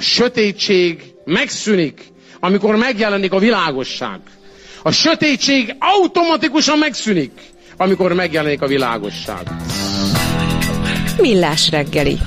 A 0.00 0.02
sötétség 0.02 1.14
megszűnik, 1.24 2.04
amikor 2.40 2.76
megjelenik 2.76 3.32
a 3.32 3.38
világosság. 3.38 4.20
A 4.82 4.90
sötétség 4.90 5.76
automatikusan 5.78 6.78
megszűnik, 6.78 7.30
amikor 7.76 8.12
megjelenik 8.12 8.62
a 8.62 8.66
világosság. 8.66 9.50
Millás 11.18 11.70
reggeli. 11.70 12.18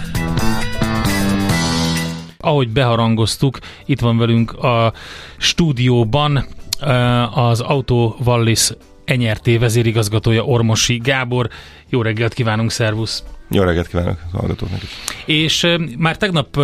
Ahogy 2.38 2.70
beharangoztuk, 2.70 3.58
itt 3.86 4.00
van 4.00 4.18
velünk 4.18 4.52
a 4.52 4.94
stúdióban 5.38 6.48
eh, 6.80 7.38
az 7.38 7.60
Auto 7.60 8.16
Wallis 8.26 8.70
NRT 9.06 9.60
vezérigazgatója 9.60 10.44
Ormosi 10.44 10.98
Gábor. 10.98 11.50
Jó 11.90 12.02
reggelt 12.02 12.34
kívánunk, 12.34 12.72
szervusz! 12.72 13.24
Jó 13.54 13.64
reggelt 13.64 13.88
kívánok 13.88 14.18
a 14.32 14.38
hallgatóknak 14.38 14.84
is. 14.84 14.90
És 15.26 15.68
már 15.98 16.18
tegnap 16.18 16.60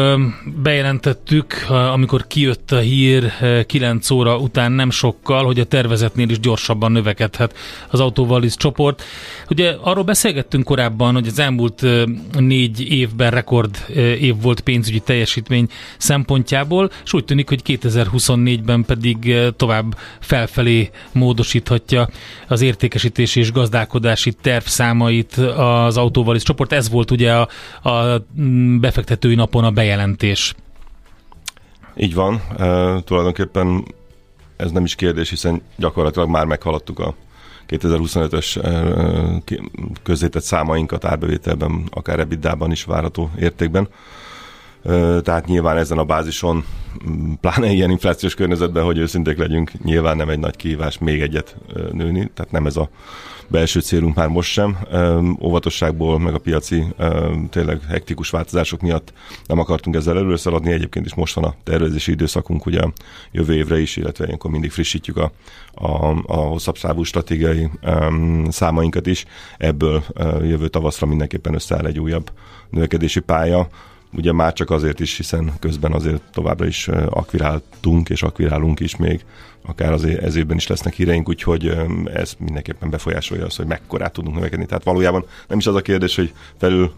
bejelentettük, 0.62 1.66
amikor 1.70 2.28
kijött 2.28 2.72
a 2.72 2.78
hír 2.78 3.34
9 3.66 4.10
óra 4.10 4.38
után 4.38 4.72
nem 4.72 4.90
sokkal, 4.90 5.46
hogy 5.46 5.60
a 5.60 5.64
tervezetnél 5.64 6.30
is 6.30 6.40
gyorsabban 6.40 6.92
növekedhet 6.92 7.58
az 7.90 8.00
autóvaliz 8.00 8.56
csoport. 8.56 9.04
Ugye 9.50 9.76
arról 9.82 10.04
beszélgettünk 10.04 10.64
korábban, 10.64 11.14
hogy 11.14 11.28
az 11.28 11.40
elmúlt 11.40 11.86
négy 12.40 12.92
évben 12.92 13.32
rekord 13.32 13.86
év 13.96 14.42
volt 14.42 14.60
pénzügyi 14.60 15.00
teljesítmény 15.00 15.68
szempontjából, 15.98 16.92
és 17.06 17.14
úgy 17.14 17.26
tűnik, 17.26 17.50
hogy 17.50 17.62
2024-ben 17.66 18.86
pedig 18.86 19.36
tovább 19.56 19.98
felfelé 20.20 20.90
módosíthatja 21.12 22.10
az 22.48 22.62
értékesítési 22.62 23.40
és 23.40 23.52
gazdálkodási 23.52 24.34
tervszámait 24.42 25.34
az 25.58 25.98
autóvaliz 25.98 26.44
csoport 26.44 26.78
ez 26.80 26.90
volt 26.90 27.12
ugye 27.12 27.34
a, 27.34 27.48
a 27.90 28.26
befektetői 28.80 29.36
napon 29.36 29.64
a 29.64 29.72
bejelentés. 29.72 30.56
Így 31.96 32.14
van, 32.14 32.42
e, 32.58 32.66
tulajdonképpen 33.02 33.86
ez 34.58 34.72
nem 34.72 34.84
is 34.84 34.96
kérdés, 34.96 35.30
hiszen 35.30 35.62
gyakorlatilag 35.76 36.30
már 36.30 36.46
meghaladtuk 36.46 37.00
a 37.00 37.16
2025-ös 37.68 38.64
e, 38.64 38.84
közzétett 40.04 40.44
számainkat 40.44 41.06
árbevételben, 41.06 41.84
akár 41.90 42.20
ebitdában 42.20 42.72
is 42.72 42.84
várható 42.84 43.30
értékben. 43.40 43.88
Tehát 45.24 45.46
nyilván 45.46 45.78
ezen 45.78 45.98
a 45.98 46.04
bázison, 46.04 46.66
pláne 47.42 47.72
ilyen 47.72 47.90
inflációs 47.90 48.34
környezetben, 48.36 48.84
hogy 48.84 48.98
őszinték 48.98 49.38
legyünk, 49.38 49.72
nyilván 49.84 50.18
nem 50.18 50.30
egy 50.30 50.40
nagy 50.40 50.56
kihívás 50.56 50.98
még 50.98 51.22
egyet 51.22 51.56
nőni, 51.92 52.32
tehát 52.34 52.52
nem 52.52 52.66
ez 52.66 52.78
a 52.78 52.90
belső 53.50 53.80
célunk 53.80 54.16
már 54.16 54.28
most 54.28 54.52
sem. 54.52 54.78
Óvatosságból, 55.42 56.20
meg 56.20 56.34
a 56.34 56.38
piaci 56.38 56.86
tényleg 57.50 57.82
hektikus 57.88 58.30
változások 58.30 58.82
miatt 58.82 59.14
nem 59.46 59.60
akartunk 59.60 59.96
ezzel 59.96 60.18
előszaladni. 60.18 60.72
Egyébként 60.72 61.06
is 61.06 61.14
most 61.14 61.34
van 61.34 61.44
a 61.44 61.56
tervezési 61.64 62.12
időszakunk 62.12 62.66
ugye 62.66 62.82
jövő 63.32 63.54
évre 63.54 63.80
is, 63.80 63.96
illetve 63.96 64.26
ilyenkor 64.26 64.52
mindig 64.52 64.72
frissítjük 64.72 65.18
a, 65.18 65.32
a, 65.74 66.24
a 66.26 66.36
hosszabb 66.36 66.78
számú 66.78 67.04
stratégiai 67.04 67.70
számainkat 68.48 69.08
is. 69.08 69.26
Ebből 69.58 70.04
jövő 70.42 70.68
tavaszra 70.68 71.08
mindenképpen 71.08 71.54
összeáll 71.54 71.86
egy 71.86 72.00
újabb 72.00 72.32
növekedési 72.70 73.20
pálya 73.20 73.68
ugye 74.14 74.32
már 74.32 74.54
csak 74.54 74.70
azért 74.70 75.00
is, 75.00 75.18
hiszen 75.18 75.54
közben 75.60 75.94
azért 75.94 76.22
továbbra 76.32 76.66
is 76.66 76.88
akviráltunk 77.10 78.10
és 78.10 78.24
akvirálunk 78.24 78.80
is 78.80 78.96
még, 78.96 79.26
akár 79.62 79.92
az 79.92 80.04
ez 80.04 80.36
évben 80.36 80.58
is 80.58 80.68
lesznek 80.68 80.94
híreink, 80.94 81.30
úgyhogy 81.30 81.78
ez 82.14 82.34
mindenképpen 82.40 82.90
befolyásolja 82.90 83.46
azt, 83.46 83.58
hogy 83.58 83.66
mekkorát 83.66 84.14
tudunk 84.14 84.36
növekedni. 84.36 84.66
Tehát 84.66 84.84
valójában 84.84 85.26
nem 85.48 85.58
is 85.58 85.68
az 85.68 85.76
a 85.76 85.82
kérdés, 85.82 86.16
hogy 86.16 86.34
felül 86.58 86.94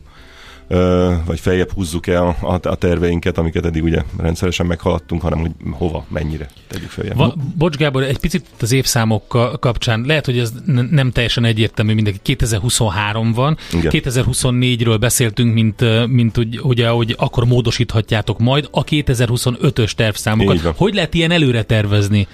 vagy 1.26 1.40
feljebb 1.40 1.72
húzzuk 1.72 2.08
el 2.08 2.36
a, 2.42 2.60
a 2.62 2.76
terveinket, 2.76 3.38
amiket 3.38 3.66
eddig 3.66 3.84
ugye 3.84 4.04
rendszeresen 4.18 4.66
meghaladtunk, 4.66 5.22
hanem 5.22 5.40
hogy 5.40 5.52
hova, 5.72 6.06
mennyire 6.08 6.48
tegyük 6.68 6.90
feljebb. 6.90 7.18
Va, 7.18 7.36
bocs 7.58 7.76
Gábor, 7.76 8.04
egy 8.04 8.20
picit 8.20 8.46
az 8.60 8.72
évszámok 8.72 9.58
kapcsán, 9.60 10.04
lehet, 10.08 10.26
hogy 10.26 10.40
ez 10.40 10.54
nem 10.90 11.12
teljesen 11.12 11.46
egyértelmű, 11.46 11.94
mindenki 11.94 12.20
2023 12.24 13.34
van, 13.34 13.58
Igen. 13.74 13.92
2024-ről 13.96 14.98
beszéltünk, 15.00 15.54
mint, 15.54 16.08
mint 16.08 16.38
ugye, 16.62 16.90
hogy 16.90 17.16
akkor 17.18 17.46
módosíthatjátok 17.46 18.40
majd 18.40 18.68
a 18.72 18.84
2025-ös 18.84 19.92
tervszámokat. 19.92 20.74
Hogy 20.76 20.94
lehet 20.94 21.14
ilyen 21.14 21.32
előre 21.32 21.64
tervezni? 21.64 22.28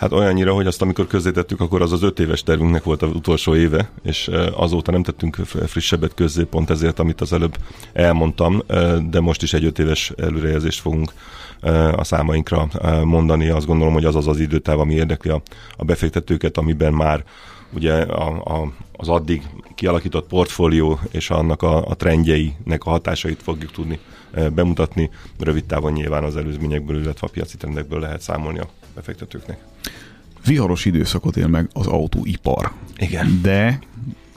Hát 0.00 0.12
olyannyira, 0.12 0.54
hogy 0.54 0.66
azt 0.66 0.82
amikor 0.82 1.06
közzétettük, 1.06 1.60
akkor 1.60 1.82
az 1.82 1.92
az 1.92 2.02
öt 2.02 2.18
éves 2.20 2.42
tervünknek 2.42 2.84
volt 2.84 3.02
az 3.02 3.10
utolsó 3.10 3.54
éve, 3.54 3.90
és 4.02 4.30
azóta 4.54 4.90
nem 4.90 5.02
tettünk 5.02 5.34
frissebbet 5.66 6.14
közzé, 6.14 6.42
pont 6.42 6.70
ezért, 6.70 6.98
amit 6.98 7.20
az 7.20 7.32
előbb 7.32 7.56
elmondtam, 7.92 8.62
de 9.10 9.20
most 9.20 9.42
is 9.42 9.52
egy 9.52 9.64
öt 9.64 9.78
éves 9.78 10.12
előrejelzést 10.16 10.80
fogunk 10.80 11.12
a 11.96 12.04
számainkra 12.04 12.68
mondani. 13.04 13.48
Azt 13.48 13.66
gondolom, 13.66 13.92
hogy 13.92 14.04
az 14.04 14.16
az 14.16 14.26
az 14.26 14.38
időtáv, 14.38 14.80
ami 14.80 14.94
érdekli 14.94 15.30
a, 15.30 15.42
a 15.76 15.84
befektetőket, 15.84 16.56
amiben 16.56 16.92
már 16.92 17.24
ugye 17.74 17.94
a, 18.02 18.60
a, 18.60 18.72
az 18.92 19.08
addig 19.08 19.42
kialakított 19.74 20.28
portfólió 20.28 20.98
és 21.10 21.30
annak 21.30 21.62
a, 21.62 21.86
a 21.86 21.94
trendjeinek 21.94 22.84
a 22.84 22.90
hatásait 22.90 23.42
fogjuk 23.42 23.70
tudni 23.70 23.98
bemutatni. 24.54 25.10
Rövid 25.38 25.64
távon 25.64 25.92
nyilván 25.92 26.24
az 26.24 26.36
előzményekből, 26.36 27.02
illetve 27.02 27.26
a 27.26 27.30
piaci 27.30 27.56
trendekből 27.56 28.00
lehet 28.00 28.20
számolni 28.20 28.58
a 28.58 28.68
befektetőknek. 28.94 29.64
Viharos 30.44 30.84
időszakot 30.84 31.36
él 31.36 31.46
meg 31.46 31.68
az 31.72 31.86
autóipar. 31.86 32.72
Igen. 32.96 33.38
De 33.42 33.78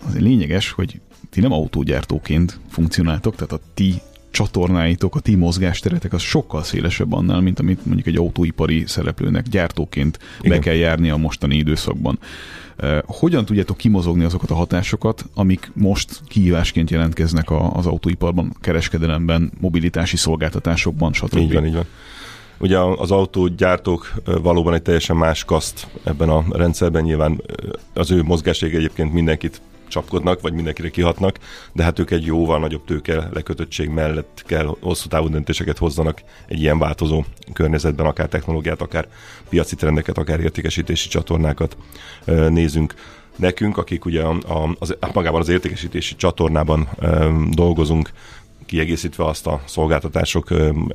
az 0.08 0.20
lényeges, 0.20 0.72
hogy 0.72 1.00
ti 1.30 1.42
nem 1.42 1.52
autógyártóként 1.52 2.60
funkcionáltok, 2.70 3.36
tehát 3.36 3.52
a 3.52 3.60
ti 3.74 4.02
csatornáitok, 4.32 5.16
a 5.16 5.20
ti 5.20 5.36
mozgásteretek 5.36 6.14
az 6.14 6.22
sokkal 6.22 6.64
szélesebb 6.64 7.14
annál, 7.14 7.42
mint 7.42 7.60
amit 7.60 7.86
mondjuk 7.86 8.08
egy 8.08 8.16
autóipari 8.16 8.84
szereplőnek 8.88 9.48
gyártóként 9.48 10.20
Igen. 10.42 10.58
be 10.58 10.64
kell 10.64 10.74
járni 10.74 11.10
a 11.10 11.18
mostani 11.18 11.56
időszakban. 11.56 12.20
Hogyan 13.06 13.46
tudjátok 13.46 13.78
kimozogni 13.78 14.24
azokat 14.24 14.52
a 14.52 14.56
hatásokat, 14.56 15.26
amik 15.34 15.72
most 15.74 16.22
kihívásként 16.28 16.90
jelentkeznek 16.90 17.52
az 17.52 17.86
autóiparban, 17.86 18.56
kereskedelemben, 18.62 19.52
mobilitási 19.60 20.18
szolgáltatásokban, 20.18 21.14
stb. 21.14 21.38
Így 21.38 21.54
van, 21.54 21.66
így 21.66 21.74
van. 21.74 21.86
Ugye 22.64 22.80
az 22.80 23.12
autógyártók 23.12 24.14
valóban 24.26 24.74
egy 24.74 24.82
teljesen 24.82 25.16
más 25.16 25.44
kaszt 25.44 25.88
ebben 26.04 26.30
a 26.30 26.44
rendszerben, 26.52 27.04
nyilván 27.04 27.42
az 27.94 28.12
ő 28.12 28.24
mozgáség 28.24 28.76
egyébként 28.76 29.14
mindenkit 29.14 29.62
csapkodnak, 29.88 30.42
vagy 30.42 30.54
mindenkire 30.54 30.90
kihatnak, 30.90 31.40
de 31.74 31.84
hát 31.84 32.00
ők 32.00 32.12
egy 32.12 32.26
jóval 32.26 32.60
nagyobb 32.60 32.86
tőke 32.86 33.30
lekötöttség 33.34 33.90
mellett 33.90 34.44
kell 34.46 34.76
hosszú 34.82 35.08
távú 35.08 35.28
döntéseket 35.28 35.78
hozzanak 35.78 36.22
egy 36.48 36.62
ilyen 36.62 36.80
változó 36.80 37.24
környezetben, 37.54 38.06
akár 38.06 38.28
technológiát, 38.28 38.82
akár 38.82 39.08
piaci 39.50 39.76
trendeket, 39.76 40.18
akár 40.18 40.40
értékesítési 40.40 41.08
csatornákat 41.08 41.78
nézünk. 42.50 42.94
Nekünk, 43.36 43.78
akik 43.78 44.06
ugye 44.06 44.22
a, 44.22 44.38
a, 44.48 44.76
az, 44.80 44.98
magában 45.14 45.42
az 45.42 45.50
értékesítési 45.50 46.16
csatornában 46.16 46.88
e, 47.02 47.28
dolgozunk, 47.52 48.10
kiegészítve 48.74 49.26
azt 49.26 49.48
a 49.48 49.62
szolgáltatások 49.66 50.48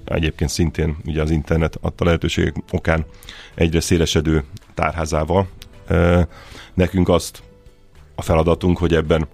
egyébként 0.05 0.51
szintén 0.51 0.97
ugye 1.05 1.23
az 1.23 1.31
internet 1.31 1.79
adta 1.81 2.05
lehetőségek 2.05 2.57
okán 2.71 3.05
egyre 3.55 3.81
szélesedő 3.81 4.45
tárházával. 4.75 5.49
Nekünk 6.75 7.09
azt 7.09 7.43
a 8.15 8.23
feladatunk, 8.23 8.79
hogy 8.79 8.95
ebben 8.95 9.27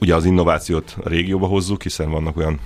ugye 0.00 0.14
az 0.14 0.24
innovációt 0.24 0.96
a 1.04 1.08
régióba 1.08 1.46
hozzuk, 1.46 1.82
hiszen 1.82 2.10
vannak 2.10 2.36
olyan 2.36 2.60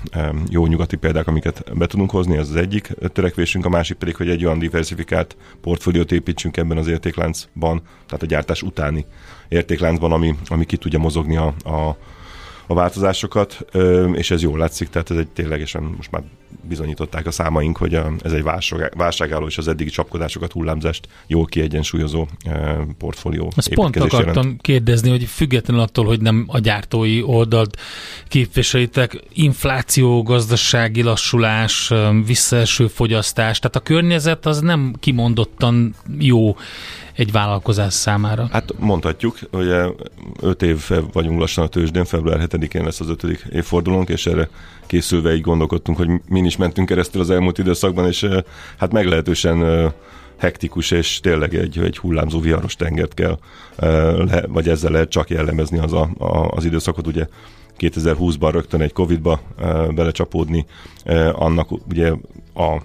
jó 0.49 0.66
nyugati 0.66 0.97
példák, 0.97 1.26
amiket 1.26 1.76
be 1.78 1.87
tudunk 1.87 2.10
hozni, 2.10 2.37
ez 2.37 2.49
az 2.49 2.56
egyik 2.56 2.94
törekvésünk, 3.12 3.65
a 3.65 3.69
másik 3.69 3.97
pedig, 3.97 4.16
hogy 4.16 4.28
egy 4.28 4.44
olyan 4.44 4.59
diversifikált 4.59 5.37
portfóliót 5.60 6.12
építsünk 6.12 6.56
ebben 6.56 6.76
az 6.76 6.87
értékláncban, 6.87 7.82
tehát 8.06 8.22
a 8.22 8.26
gyártás 8.26 8.62
utáni 8.62 9.06
értékláncban, 9.49 10.12
ami, 10.12 10.34
ami 10.49 10.65
ki 10.65 10.76
tudja 10.76 10.99
mozogni 10.99 11.37
a, 11.37 11.47
a 11.65 11.97
a 12.66 12.75
változásokat, 12.75 13.65
és 14.12 14.31
ez 14.31 14.43
jól 14.43 14.59
látszik, 14.59 14.88
tehát 14.88 15.10
ez 15.10 15.16
egy 15.16 15.28
ténylegesen 15.28 15.82
most 15.82 16.10
már 16.10 16.22
bizonyították 16.69 17.27
a 17.27 17.31
számaink, 17.31 17.77
hogy 17.77 17.95
ez 18.23 18.33
egy 18.33 18.43
válságálló 18.97 19.47
és 19.47 19.59
az 19.59 19.69
eddigi 19.69 19.91
csapkodásokat, 19.91 20.53
hullámzást 20.53 21.09
jól 21.26 21.44
kiegyensúlyozó 21.44 22.29
portfólió. 22.99 23.53
Ezt 23.56 23.75
pont 23.75 23.97
akartam 23.97 24.43
jelent. 24.44 24.62
kérdezni, 24.62 25.11
hogy 25.11 25.25
függetlenül 25.25 25.82
attól, 25.82 26.05
hogy 26.05 26.20
nem 26.20 26.44
a 26.47 26.59
gyártói 26.59 27.23
oldalt 27.23 27.81
képviselitek, 28.29 29.20
infláció, 29.32 30.23
gazdasági 30.23 31.03
lassulás, 31.03 31.93
visszaeső 32.26 32.87
fogyasztás, 32.87 33.59
tehát 33.59 33.76
a 33.76 33.81
környezet 33.81 34.47
az 34.47 34.61
nem 34.61 34.94
kimondottan 35.00 35.94
jó 36.19 36.56
egy 37.12 37.32
vállalkozás 37.32 37.94
számára? 37.94 38.49
Hát 38.53 38.73
mondhatjuk, 38.79 39.38
hogy 39.50 39.69
5 40.41 40.62
év 40.62 40.91
vagyunk 41.12 41.38
lassan 41.41 41.65
a 41.65 41.69
tőzsdén, 41.69 42.05
február 42.05 42.47
7-én 42.49 42.85
lesz 42.85 43.00
az 43.00 43.09
ötödik 43.09 43.47
évfordulónk, 43.53 44.09
és 44.09 44.26
erre 44.26 44.49
készülve 44.87 45.35
így 45.35 45.41
gondolkodtunk, 45.41 45.99
hogy 45.99 46.11
mi 46.29 46.41
is 46.41 46.56
mentünk 46.56 46.88
keresztül 46.88 47.21
az 47.21 47.31
elmúlt 47.31 47.59
időszakban, 47.59 48.06
és 48.06 48.29
hát 48.79 48.93
meglehetősen 48.93 49.93
hektikus, 50.37 50.91
és 50.91 51.21
tényleg 51.21 51.55
egy, 51.55 51.79
egy 51.79 51.99
hullámzó 51.99 52.41
viharos 52.41 52.75
tengert 52.77 53.15
kell, 53.15 53.38
vagy 54.47 54.69
ezzel 54.69 54.91
lehet 54.91 55.09
csak 55.09 55.31
jellemezni 55.31 55.79
az, 55.79 55.93
a, 55.93 56.11
az 56.50 56.65
időszakot, 56.65 57.06
ugye 57.06 57.27
2020-ban 57.79 58.49
rögtön 58.53 58.81
egy 58.81 58.93
Covid-ba 58.93 59.41
belecsapódni, 59.94 60.67
annak 61.32 61.71
ugye 61.89 62.12
a 62.55 62.82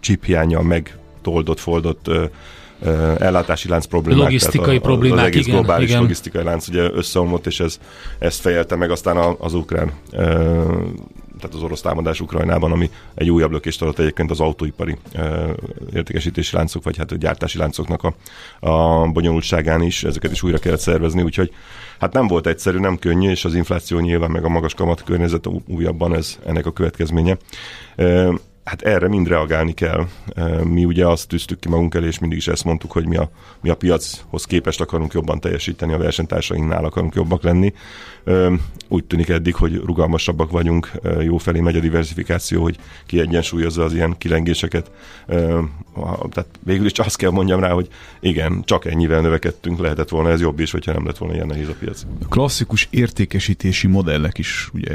chip 0.00 0.24
hiánya 0.24 0.62
megtoldott, 0.62 1.58
foldott 1.58 2.10
ellátási 3.18 3.68
lánc 3.68 3.84
problémák. 3.84 4.22
Logisztikai 4.22 4.76
a, 4.76 4.80
problémák, 4.80 5.18
Az 5.18 5.24
egész 5.24 5.46
igen, 5.46 5.58
globális 5.58 5.88
igen. 5.88 6.00
logisztikai 6.00 6.42
lánc 6.42 6.68
ugye 6.68 6.90
összeomlott, 6.92 7.46
és 7.46 7.60
ez, 7.60 7.80
ezt 8.18 8.40
fejelte 8.40 8.76
meg 8.76 8.90
aztán 8.90 9.36
az 9.38 9.54
ukrán 9.54 9.92
tehát 11.42 11.56
az 11.56 11.62
orosz 11.62 11.80
támadás 11.80 12.20
Ukrajnában, 12.20 12.72
ami 12.72 12.90
egy 13.14 13.30
újabb 13.30 13.50
lökést 13.50 13.82
adott 13.82 13.98
egyébként 13.98 14.30
az 14.30 14.40
autóipari 14.40 14.96
ö, 15.14 15.50
értékesítési 15.94 16.56
láncok, 16.56 16.84
vagy 16.84 16.96
hát 16.96 17.12
a 17.12 17.16
gyártási 17.16 17.58
láncoknak 17.58 18.02
a, 18.02 18.14
a 18.68 19.06
bonyolultságán 19.06 19.82
is, 19.82 20.04
ezeket 20.04 20.30
is 20.32 20.42
újra 20.42 20.58
kellett 20.58 20.80
szervezni, 20.80 21.22
úgyhogy 21.22 21.52
hát 21.98 22.12
nem 22.12 22.26
volt 22.26 22.46
egyszerű, 22.46 22.78
nem 22.78 22.98
könnyű, 22.98 23.30
és 23.30 23.44
az 23.44 23.54
infláció 23.54 23.98
nyilván 23.98 24.30
meg 24.30 24.44
a 24.44 24.48
magas 24.48 24.74
kamat 24.74 25.04
környezet 25.04 25.48
újabban 25.66 26.14
ez 26.14 26.38
ennek 26.46 26.66
a 26.66 26.72
következménye. 26.72 27.36
Hát 28.64 28.82
erre 28.82 29.08
mind 29.08 29.28
reagálni 29.28 29.72
kell. 29.72 30.06
Mi 30.64 30.84
ugye 30.84 31.06
azt 31.06 31.28
tűztük 31.28 31.60
ki 31.60 31.68
magunk 31.68 31.94
elé, 31.94 32.06
és 32.06 32.18
mindig 32.18 32.38
is 32.38 32.48
ezt 32.48 32.64
mondtuk, 32.64 32.92
hogy 32.92 33.06
mi 33.06 33.16
a, 33.16 33.30
mi 33.60 33.68
a 33.68 33.74
piachoz 33.74 34.44
képest 34.44 34.80
akarunk 34.80 35.12
jobban 35.12 35.40
teljesíteni, 35.40 35.92
a 35.92 35.98
versenytársainknál 35.98 36.84
akarunk 36.84 37.14
jobbak 37.14 37.42
lenni. 37.42 37.72
Úgy 38.88 39.04
tűnik 39.04 39.28
eddig, 39.28 39.54
hogy 39.54 39.74
rugalmasabbak 39.74 40.50
vagyunk, 40.50 40.90
jó 41.20 41.36
felé 41.36 41.60
megy 41.60 41.76
a 41.76 41.80
diversifikáció, 41.80 42.62
hogy 42.62 42.78
kiegyensúlyozza 43.06 43.84
az 43.84 43.94
ilyen 43.94 44.14
kilengéseket. 44.18 44.90
Tehát 46.30 46.48
végül 46.64 46.86
is 46.86 46.92
azt 46.92 47.16
kell 47.16 47.30
mondjam 47.30 47.60
rá, 47.60 47.70
hogy 47.70 47.88
igen, 48.20 48.62
csak 48.64 48.84
ennyivel 48.84 49.20
növekedtünk, 49.20 49.78
lehetett 49.78 50.08
volna 50.08 50.30
ez 50.30 50.40
jobb 50.40 50.60
is, 50.60 50.70
hogyha 50.70 50.92
nem 50.92 51.06
lett 51.06 51.18
volna 51.18 51.34
ilyen 51.34 51.46
nehéz 51.46 51.68
a 51.68 51.74
piac. 51.78 52.02
A 52.24 52.28
klasszikus 52.28 52.88
értékesítési 52.90 53.86
modellek 53.86 54.38
is 54.38 54.70
ugye 54.74 54.94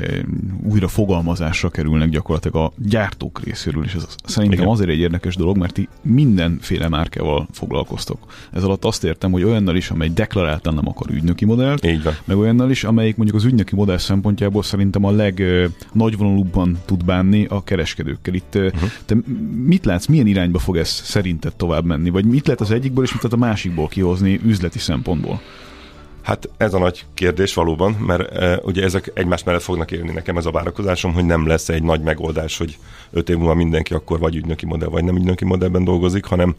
újra 0.64 0.88
fogalmazásra 0.88 1.70
kerülnek 1.70 2.10
gyakorlatilag 2.10 2.56
a 2.56 2.74
gyártók 2.78 3.40
részéről, 3.44 3.56
és 3.66 3.94
ez 3.94 4.06
szerintem 4.24 4.60
Igen. 4.60 4.72
azért 4.72 4.90
egy 4.90 5.00
érdekes 5.00 5.36
dolog, 5.36 5.58
mert 5.58 5.74
ti 5.74 5.88
mindenféle 6.02 6.88
márkával 6.88 7.48
foglalkoztok. 7.52 8.18
Ez 8.54 8.64
alatt 8.64 8.86
azt 8.86 9.04
értem, 9.04 9.32
hogy 9.32 9.44
olyannal 9.44 9.76
is, 9.76 9.90
amely 9.90 10.10
deklaráltan 10.10 10.74
nem 10.74 10.88
akar 10.88 11.10
ügynöki 11.10 11.46
modellt, 11.46 11.86
Így 11.86 12.04
van. 12.04 12.14
meg 12.26 12.38
olyannal 12.38 12.70
is, 12.70 12.84
amelyik 12.84 13.16
mondjuk 13.16 13.38
az 13.38 13.46
ügynöki 13.46 13.76
modell 13.76 13.98
szempontjából 13.98 14.64
szerintem 14.64 15.04
a 15.04 15.12
legnagyvonalúbban 15.12 16.78
tud 16.86 17.06
bánni 17.06 17.46
a 17.46 17.64
kereskedőkkel. 17.64 18.34
Itt 18.34 18.56
uh-huh. 18.56 18.90
te 19.06 19.16
mit 19.66 19.86
látsz, 19.86 20.06
milyen 20.06 20.28
irányba 20.28 20.60
fog 20.60 20.78
ez 20.78 20.90
szerinted 20.90 21.56
tovább 21.56 21.86
menni? 21.86 22.10
Vagy 22.10 22.26
mit 22.26 22.46
lehet 22.46 22.62
az 22.62 22.72
egyikből, 22.72 23.04
és 23.04 23.14
mit 23.14 23.22
lehet 23.24 23.38
a 23.38 23.46
másikból 23.46 23.88
kihozni 23.88 24.40
üzleti 24.46 24.80
szempontból? 24.80 25.42
Hát 26.28 26.50
ez 26.58 26.74
a 26.74 26.80
nagy 26.80 27.06
kérdés 27.14 27.54
valóban, 27.54 27.92
mert 27.92 28.32
e, 28.32 28.60
ugye 28.64 28.84
ezek 28.84 29.12
egymás 29.14 29.44
mellett 29.44 29.62
fognak 29.62 29.92
élni. 29.92 30.12
Nekem 30.12 30.38
ez 30.38 30.46
a 30.46 30.52
várakozásom, 30.52 31.14
hogy 31.14 31.26
nem 31.26 31.48
lesz 31.48 31.70
egy 31.70 31.84
nagy 31.84 32.02
megoldás, 32.02 32.58
hogy 32.58 32.78
öt 33.12 33.30
év 33.30 33.38
múlva 33.38 33.54
mindenki 33.54 33.94
akkor 33.94 34.20
vagy 34.20 34.36
ügynöki 34.36 34.66
modell, 34.66 34.90
vagy 34.90 35.04
nem 35.04 35.16
ügynöki 35.16 35.46
modellben 35.46 35.84
dolgozik, 35.84 36.26
hanem 36.26 36.56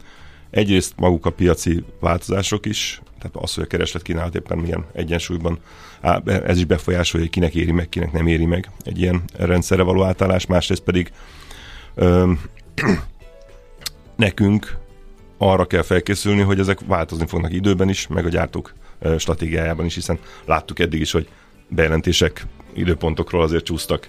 egyrészt 0.50 0.92
maguk 0.96 1.26
a 1.26 1.30
piaci 1.30 1.84
változások 2.00 2.66
is, 2.66 3.02
tehát 3.18 3.36
az, 3.36 3.54
hogy 3.54 3.64
a 3.64 3.66
kereslet 3.66 4.02
kínálat 4.02 4.34
éppen 4.34 4.58
milyen 4.58 4.84
egyensúlyban, 4.92 5.58
á, 6.00 6.22
ez 6.24 6.56
is 6.56 6.64
befolyásolja, 6.64 7.26
hogy 7.26 7.34
kinek 7.34 7.54
éri 7.54 7.72
meg, 7.72 7.88
kinek 7.88 8.12
nem 8.12 8.26
éri 8.26 8.46
meg 8.46 8.70
egy 8.84 9.00
ilyen 9.00 9.22
rendszerre 9.36 9.82
való 9.82 10.04
átállás, 10.04 10.46
másrészt 10.46 10.82
pedig 10.82 11.12
ö, 11.94 12.32
nekünk 14.16 14.76
arra 15.38 15.66
kell 15.66 15.82
felkészülni, 15.82 16.42
hogy 16.42 16.58
ezek 16.58 16.78
változni 16.86 17.26
fognak 17.26 17.52
időben 17.52 17.88
is, 17.88 18.06
meg 18.06 18.26
a 18.26 18.28
gyártók 18.28 18.74
stratégiájában 19.18 19.86
is, 19.86 19.94
hiszen 19.94 20.18
láttuk 20.44 20.78
eddig 20.78 21.00
is, 21.00 21.10
hogy 21.10 21.28
bejelentések 21.68 22.46
időpontokról 22.74 23.42
azért 23.42 23.64
csúsztak 23.64 24.08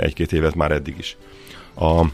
egy-két 0.00 0.32
évet 0.32 0.54
már 0.54 0.70
eddig 0.70 0.94
is. 0.98 1.16
A 1.76 2.04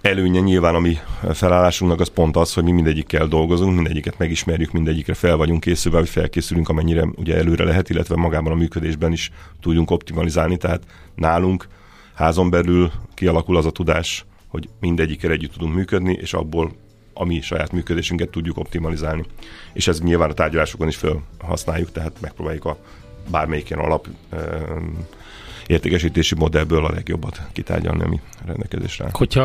előnye 0.00 0.40
nyilván 0.40 0.74
a 0.74 0.78
mi 0.78 0.98
felállásunknak 1.32 2.00
az 2.00 2.08
pont 2.08 2.36
az, 2.36 2.54
hogy 2.54 2.64
mi 2.64 2.70
mindegyikkel 2.70 3.26
dolgozunk, 3.26 3.74
mindegyiket 3.74 4.18
megismerjük, 4.18 4.72
mindegyikre 4.72 5.14
fel 5.14 5.36
vagyunk 5.36 5.60
készülve, 5.60 5.98
hogy 5.98 6.08
felkészülünk, 6.08 6.68
amennyire 6.68 7.04
ugye 7.16 7.36
előre 7.36 7.64
lehet, 7.64 7.90
illetve 7.90 8.16
magában 8.16 8.52
a 8.52 8.56
működésben 8.56 9.12
is 9.12 9.30
tudjunk 9.60 9.90
optimalizálni, 9.90 10.56
tehát 10.56 10.82
nálunk 11.14 11.68
házon 12.14 12.50
belül 12.50 12.90
kialakul 13.14 13.56
az 13.56 13.66
a 13.66 13.70
tudás, 13.70 14.24
hogy 14.48 14.68
mindegyikkel 14.80 15.30
együtt 15.30 15.52
tudunk 15.52 15.74
működni, 15.74 16.12
és 16.20 16.34
abból 16.34 16.72
a 17.18 17.24
mi 17.24 17.40
saját 17.40 17.72
működésünket 17.72 18.28
tudjuk 18.28 18.58
optimalizálni. 18.58 19.24
És 19.72 19.88
ez 19.88 20.00
nyilván 20.00 20.30
a 20.30 20.34
tárgyalásokon 20.34 20.88
is 20.88 20.96
felhasználjuk, 20.96 21.92
tehát 21.92 22.20
megpróbáljuk 22.20 22.64
a 22.64 22.76
bármelyik 23.30 23.70
ilyen 23.70 23.84
alap 23.84 24.08
értékesítési 25.66 26.34
modellből 26.34 26.84
a 26.84 26.90
legjobbat 26.90 27.40
kitárgyalni, 27.52 28.02
ami 28.02 28.20
rendelkezésre 28.46 29.04
áll. 29.04 29.10
Hogyha 29.12 29.42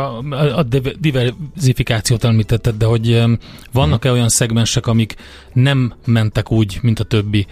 a 0.55 0.63
div- 0.63 0.99
diversifikációt 0.99 2.23
említetted, 2.23 2.75
de 2.75 2.85
hogy 2.85 3.23
vannak-e 3.71 4.11
olyan 4.11 4.29
szegmensek, 4.29 4.87
amik 4.87 5.15
nem 5.53 5.93
mentek 6.05 6.51
úgy, 6.51 6.79
mint 6.81 6.99
a 6.99 7.03
többi, 7.03 7.47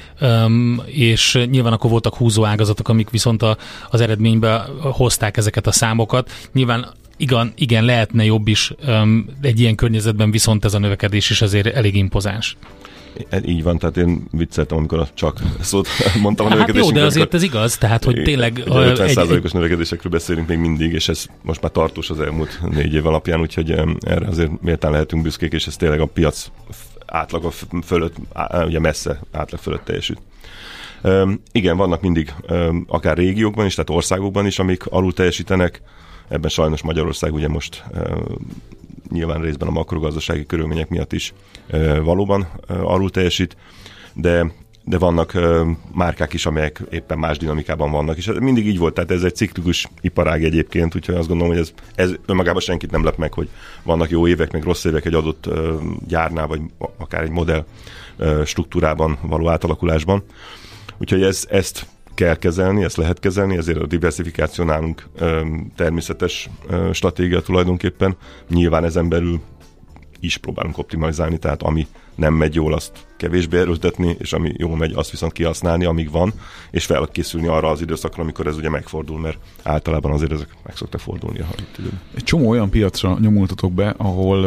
és 0.86 1.46
nyilván 1.50 1.74
akkor 1.74 1.90
voltak 1.90 2.16
húzó 2.16 2.46
ágazatok, 2.46 2.90
amik 2.90 3.10
viszont 3.10 3.44
az 3.90 4.02
eredménybe 4.02 4.66
hozták 4.82 5.38
ezeket 5.38 5.68
a 5.68 5.72
számokat. 5.72 6.32
Nyilván 6.54 6.94
igen, 7.22 7.52
igen 7.56 7.86
lehetne 7.86 8.26
jobb 8.26 8.48
is 8.48 8.74
egy 9.42 9.60
ilyen 9.60 9.76
környezetben, 9.76 10.32
viszont 10.32 10.66
ez 10.66 10.74
a 10.74 10.80
növekedés 10.80 11.30
is 11.30 11.42
azért 11.42 11.68
elég 11.68 11.96
impozáns. 11.96 12.58
E- 13.30 13.42
Így 13.46 13.64
van, 13.64 13.78
tehát 13.78 13.98
én 13.98 14.28
vicceltem, 14.32 14.78
amikor 14.78 15.08
csak 15.14 15.40
szót 15.60 15.88
mondtam 16.22 16.46
a 16.46 16.56
Hát 16.58 16.76
jó, 16.76 16.92
de 16.92 17.04
azért 17.04 17.34
ez 17.34 17.44
igaz, 17.44 17.78
tehát 17.78 18.04
hogy 18.04 18.22
tényleg 18.24 18.64
Ugye 18.66 18.76
ö, 18.76 18.94
50%-os 18.96 19.52
növekedésekről 19.52 20.12
beszélünk 20.12 20.48
még 20.48 20.58
mindig, 20.58 20.94
és 20.94 21.10
ez 21.10 21.26
most 21.42 21.62
már 21.62 21.72
tartós 21.72 22.10
az 22.10 22.20
elmúlt 22.20 22.60
négy 22.72 22.94
év 22.94 23.06
alapján, 23.06 23.40
úgyhogy 23.40 23.72
erre 24.00 24.28
azért 24.28 24.62
méltán 24.62 24.92
lehetünk 24.92 25.24
büszkék, 25.24 25.54
és 25.54 25.68
ez 25.68 25.76
tényleg 25.76 26.00
a 26.00 26.06
piac 26.06 26.52
átlaga 27.06 27.52
fölött, 27.84 28.16
ugye 28.66 28.80
messze 28.80 29.20
átlag 29.32 29.60
fölött 29.62 29.84
teljesült. 29.84 30.22
Um, 31.04 31.42
igen, 31.52 31.78
vannak 31.78 32.02
mindig 32.02 32.34
akár 32.88 33.18
régiókban 33.18 33.66
is, 33.66 33.74
tehát 33.74 33.90
országokban 33.90 34.46
is, 34.46 34.60
amik 34.60 34.86
alul 34.86 35.14
teljesítenek. 35.14 35.82
Ebben 36.32 36.50
sajnos 36.50 36.82
Magyarország 36.82 37.34
ugye 37.34 37.48
most 37.48 37.84
nyilván 39.12 39.42
részben 39.42 39.68
a 39.68 39.72
makrogazdasági 39.72 40.46
körülmények 40.46 40.90
miatt 40.90 41.14
is 41.14 41.34
valóban 42.04 42.48
alul 42.68 43.10
teljesít, 43.10 43.58
de 44.14 44.52
de 44.84 44.98
vannak 44.98 45.32
uh, 45.36 45.68
márkák 45.94 46.34
is, 46.34 46.46
amelyek 46.46 46.82
éppen 46.90 47.20
más 47.20 47.38
dinamikában 47.38 47.92
vannak, 47.92 48.18
és 48.18 48.28
ez 48.28 48.36
mindig 48.38 48.68
így 48.68 48.78
volt, 48.78 48.94
tehát 48.94 49.12
ez 49.12 49.24
egy 49.24 49.36
ciklikus 49.36 49.88
iparág 50.02 50.44
egyébként, 50.44 50.96
úgyhogy 50.96 51.16
azt 51.16 51.28
gondolom, 51.28 51.54
hogy 51.54 51.62
ez, 51.62 51.74
ez 51.96 52.14
önmagában 52.26 52.62
senkit 52.62 52.92
nem 52.92 53.04
lep 53.04 53.18
meg, 53.18 53.34
hogy 53.34 53.50
vannak 53.84 54.10
jó 54.10 54.28
évek, 54.28 54.52
meg 54.52 54.64
rossz 54.64 54.84
évek 54.84 55.06
egy 55.06 55.14
adott 55.14 55.48
uh, 55.48 55.82
gyárnál, 56.08 56.48
vagy 56.48 56.62
akár 56.98 57.24
egy 57.24 57.30
modell 57.30 57.66
uh, 58.18 58.44
struktúrában 58.46 59.18
való 59.22 59.50
átalakulásban. 59.50 60.24
Úgyhogy 60.98 61.24
ez, 61.24 61.48
ezt 61.50 61.86
kell 62.14 62.36
kezelni, 62.36 62.84
ezt 62.84 62.98
lehet 62.98 63.20
kezelni, 63.20 63.58
ezért 63.58 63.82
a 63.82 63.86
diversifikáció 63.86 64.66
nálunk 64.66 65.10
természetes 65.76 66.50
stratégia 66.92 67.42
tulajdonképpen. 67.42 68.16
Nyilván 68.50 68.84
ezen 68.84 69.10
belül 69.10 69.40
is 70.20 70.38
próbálunk 70.38 70.78
optimalizálni, 70.78 71.38
tehát 71.38 71.64
ami 71.64 71.88
nem 72.16 72.34
megy 72.34 72.56
jól, 72.56 72.74
azt 72.74 72.92
kevésbé 73.18 73.58
erőltetni, 73.58 74.16
és 74.20 74.34
ami 74.34 74.54
jól 74.58 74.78
megy, 74.78 74.94
azt 74.94 75.12
viszont 75.12 75.32
kihasználni, 75.32 75.86
amíg 75.86 76.12
van, 76.12 76.34
és 76.72 76.86
felkészülni 76.86 77.48
arra 77.48 77.70
az 77.70 77.82
időszakra, 77.82 78.24
amikor 78.24 78.48
ez 78.48 78.58
ugye 78.58 78.70
megfordul, 78.70 79.20
mert 79.20 79.38
általában 79.64 80.12
azért 80.12 80.32
ezek 80.32 80.48
meg 80.64 80.76
szoktak 80.76 81.00
fordulni 81.00 81.40
a 81.40 81.48
itt 81.60 81.78
időben. 81.78 82.00
Egy 82.16 82.24
csomó 82.24 82.50
olyan 82.50 82.70
piacra 82.70 83.18
nyomultatok 83.20 83.72
be, 83.74 83.94
ahol 83.98 84.44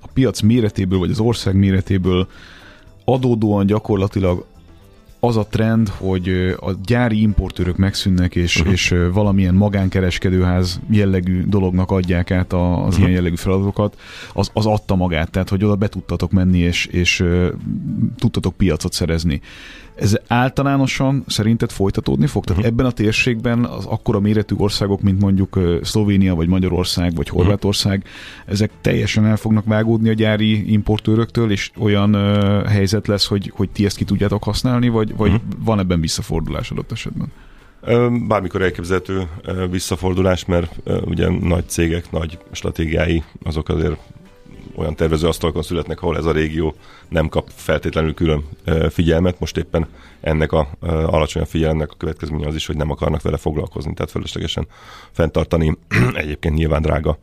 a 0.00 0.08
piac 0.12 0.40
méretéből, 0.40 0.98
vagy 0.98 1.10
az 1.10 1.20
ország 1.20 1.54
méretéből 1.54 2.28
adódóan 3.04 3.66
gyakorlatilag 3.66 4.44
az 5.26 5.36
a 5.36 5.46
trend, 5.46 5.88
hogy 5.88 6.28
a 6.60 6.70
gyári 6.84 7.20
importőrök 7.20 7.76
megszűnnek, 7.76 8.34
és, 8.34 8.56
uh-huh. 8.56 8.72
és 8.72 8.94
valamilyen 9.12 9.54
magánkereskedőház 9.54 10.80
jellegű 10.90 11.42
dolognak 11.46 11.90
adják 11.90 12.30
át 12.30 12.52
az 12.52 12.60
uh-huh. 12.60 12.98
ilyen 12.98 13.10
jellegű 13.10 13.36
feladatokat, 13.36 13.98
az, 14.32 14.50
az 14.52 14.66
adta 14.66 14.94
magát, 14.94 15.30
tehát 15.30 15.48
hogy 15.48 15.64
oda 15.64 15.74
be 15.74 15.88
tudtatok 15.88 16.30
menni, 16.30 16.58
és, 16.58 16.86
és 16.86 17.24
tudtatok 18.16 18.56
piacot 18.56 18.92
szerezni. 18.92 19.40
Ez 19.96 20.16
általánosan 20.26 21.24
szerinted 21.26 21.70
folytatódni 21.70 22.26
fog? 22.26 22.44
Tehát 22.44 22.64
ebben 22.64 22.86
a 22.86 22.90
térségben 22.90 23.64
az 23.64 23.84
akkora 23.84 24.20
méretű 24.20 24.54
országok, 24.58 25.00
mint 25.00 25.20
mondjuk 25.20 25.60
Szlovénia, 25.82 26.34
vagy 26.34 26.48
Magyarország, 26.48 27.14
vagy 27.14 27.28
Horvátország, 27.28 28.04
ezek 28.46 28.70
teljesen 28.80 29.26
el 29.26 29.36
fognak 29.36 29.64
vágódni 29.64 30.08
a 30.08 30.12
gyári 30.12 30.72
importőröktől, 30.72 31.50
és 31.50 31.70
olyan 31.78 32.14
ö, 32.14 32.62
helyzet 32.68 33.06
lesz, 33.06 33.26
hogy, 33.26 33.52
hogy 33.54 33.70
ti 33.70 33.84
ezt 33.84 33.96
ki 33.96 34.04
tudjátok 34.04 34.44
használni, 34.44 34.88
vagy, 34.88 35.16
vagy 35.16 35.40
van 35.58 35.78
ebben 35.78 36.00
visszafordulás 36.00 36.70
adott 36.70 36.92
esetben? 36.92 37.32
Bármikor 38.28 38.62
elképzelhető 38.62 39.28
visszafordulás, 39.70 40.44
mert 40.44 40.76
ugye 41.04 41.28
nagy 41.30 41.68
cégek, 41.68 42.10
nagy 42.10 42.38
stratégiái, 42.52 43.22
azok 43.42 43.68
azért 43.68 43.96
olyan 44.76 44.94
tervezőasztalokon 44.94 45.62
születnek, 45.62 46.02
ahol 46.02 46.16
ez 46.16 46.24
a 46.24 46.32
régió 46.32 46.74
nem 47.08 47.28
kap 47.28 47.50
feltétlenül 47.54 48.14
külön 48.14 48.44
figyelmet. 48.90 49.40
Most 49.40 49.56
éppen 49.56 49.86
ennek 50.20 50.52
a 50.52 50.68
alacsony 50.80 51.44
figyelemnek 51.44 51.90
a 51.90 51.96
következménye 51.96 52.46
az 52.46 52.54
is, 52.54 52.66
hogy 52.66 52.76
nem 52.76 52.90
akarnak 52.90 53.22
vele 53.22 53.36
foglalkozni, 53.36 53.94
tehát 53.94 54.10
fölöslegesen 54.10 54.66
fenntartani 55.12 55.78
egyébként 56.14 56.54
nyilván 56.54 56.82
drága 56.82 57.18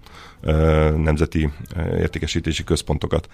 nemzeti 0.96 1.50
értékesítési 1.98 2.64
központokat. 2.64 3.28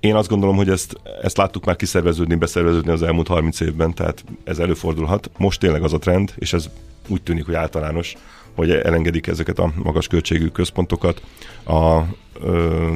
Én 0.00 0.14
azt 0.14 0.28
gondolom, 0.28 0.56
hogy 0.56 0.68
ezt, 0.68 0.96
ezt 1.22 1.36
láttuk 1.36 1.64
már 1.64 1.76
kiszerveződni, 1.76 2.34
beszerveződni 2.34 2.90
az 2.90 3.02
elmúlt 3.02 3.28
30 3.28 3.60
évben, 3.60 3.94
tehát 3.94 4.24
ez 4.44 4.58
előfordulhat. 4.58 5.30
Most 5.36 5.60
tényleg 5.60 5.82
az 5.82 5.92
a 5.92 5.98
trend, 5.98 6.32
és 6.36 6.52
ez 6.52 6.70
úgy 7.08 7.22
tűnik, 7.22 7.44
hogy 7.44 7.54
általános, 7.54 8.16
hogy 8.54 8.70
elengedik 8.70 9.26
ezeket 9.26 9.58
a 9.58 9.72
magas 9.82 10.06
költségű 10.06 10.46
központokat, 10.46 11.22
a, 11.64 12.00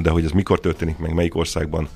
de 0.02 0.10
hogy 0.10 0.24
ez 0.24 0.30
mikor 0.30 0.60
történik 0.60 0.98
meg, 0.98 1.14
melyik 1.14 1.34
országban, 1.34 1.88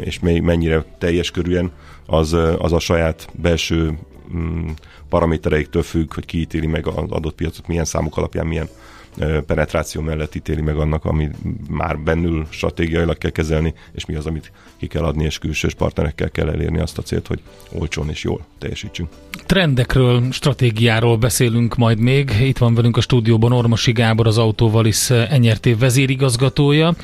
és 0.00 0.18
mennyire 0.20 0.84
teljes 0.98 1.30
körűen, 1.30 1.70
az, 2.06 2.32
az 2.58 2.72
a 2.72 2.78
saját 2.78 3.28
belső 3.32 3.98
mm, 4.36 4.68
paramétereiktől 5.08 5.82
függ, 5.82 6.14
hogy 6.14 6.24
kiítéli 6.24 6.66
meg 6.66 6.86
az 6.86 6.94
adott 7.08 7.34
piacot, 7.34 7.66
milyen 7.66 7.84
számok 7.84 8.16
alapján, 8.16 8.46
milyen 8.46 8.68
penetráció 9.46 10.00
mellett 10.00 10.34
ítéli 10.34 10.60
meg 10.60 10.76
annak, 10.76 11.04
ami 11.04 11.28
már 11.68 11.98
bennül 11.98 12.46
stratégiailag 12.50 13.18
kell 13.18 13.30
kezelni, 13.30 13.74
és 13.92 14.06
mi 14.06 14.14
az, 14.14 14.26
amit 14.26 14.52
ki 14.76 14.86
kell 14.86 15.04
adni, 15.04 15.24
és 15.24 15.38
külsős 15.38 15.74
partnerekkel 15.74 16.30
kell 16.30 16.48
elérni 16.48 16.80
azt 16.80 16.98
a 16.98 17.02
célt, 17.02 17.26
hogy 17.26 17.40
olcsón 17.72 18.08
és 18.08 18.24
jól 18.24 18.46
teljesítsünk. 18.58 19.08
Trendekről, 19.46 20.22
stratégiáról 20.30 21.16
beszélünk 21.16 21.76
majd 21.76 21.98
még. 21.98 22.30
Itt 22.40 22.58
van 22.58 22.74
velünk 22.74 22.96
a 22.96 23.00
stúdióban 23.00 23.52
Ormosi 23.52 23.92
Gábor, 23.92 24.26
az 24.26 24.38
Autóvalis 24.38 25.08
NRT 25.38 25.78
vezérigazgatója. 25.78 26.94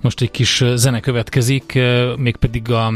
Most 0.00 0.20
egy 0.20 0.30
kis 0.30 0.64
zene 0.74 1.00
következik, 1.00 1.78
mégpedig 2.16 2.70
a 2.70 2.92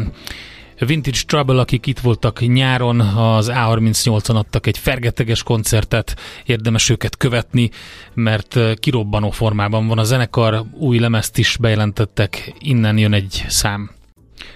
Vintage 0.79 1.21
Trouble, 1.27 1.61
akik 1.61 1.87
itt 1.87 1.99
voltak 1.99 2.41
nyáron, 2.41 3.01
az 3.01 3.51
A38-on 3.55 4.35
adtak 4.35 4.67
egy 4.67 4.79
fergeteges 4.79 5.43
koncertet, 5.43 6.17
érdemes 6.45 6.89
őket 6.89 7.17
követni, 7.17 7.71
mert 8.15 8.59
kirobbanó 8.79 9.31
formában 9.31 9.87
van 9.87 9.99
a 9.99 10.05
zenekar, 10.05 10.65
új 10.73 10.99
lemezt 10.99 11.39
is 11.39 11.57
bejelentettek, 11.57 12.55
innen 12.59 12.99
jön 12.99 13.13
egy 13.13 13.45
szám. 13.49 13.91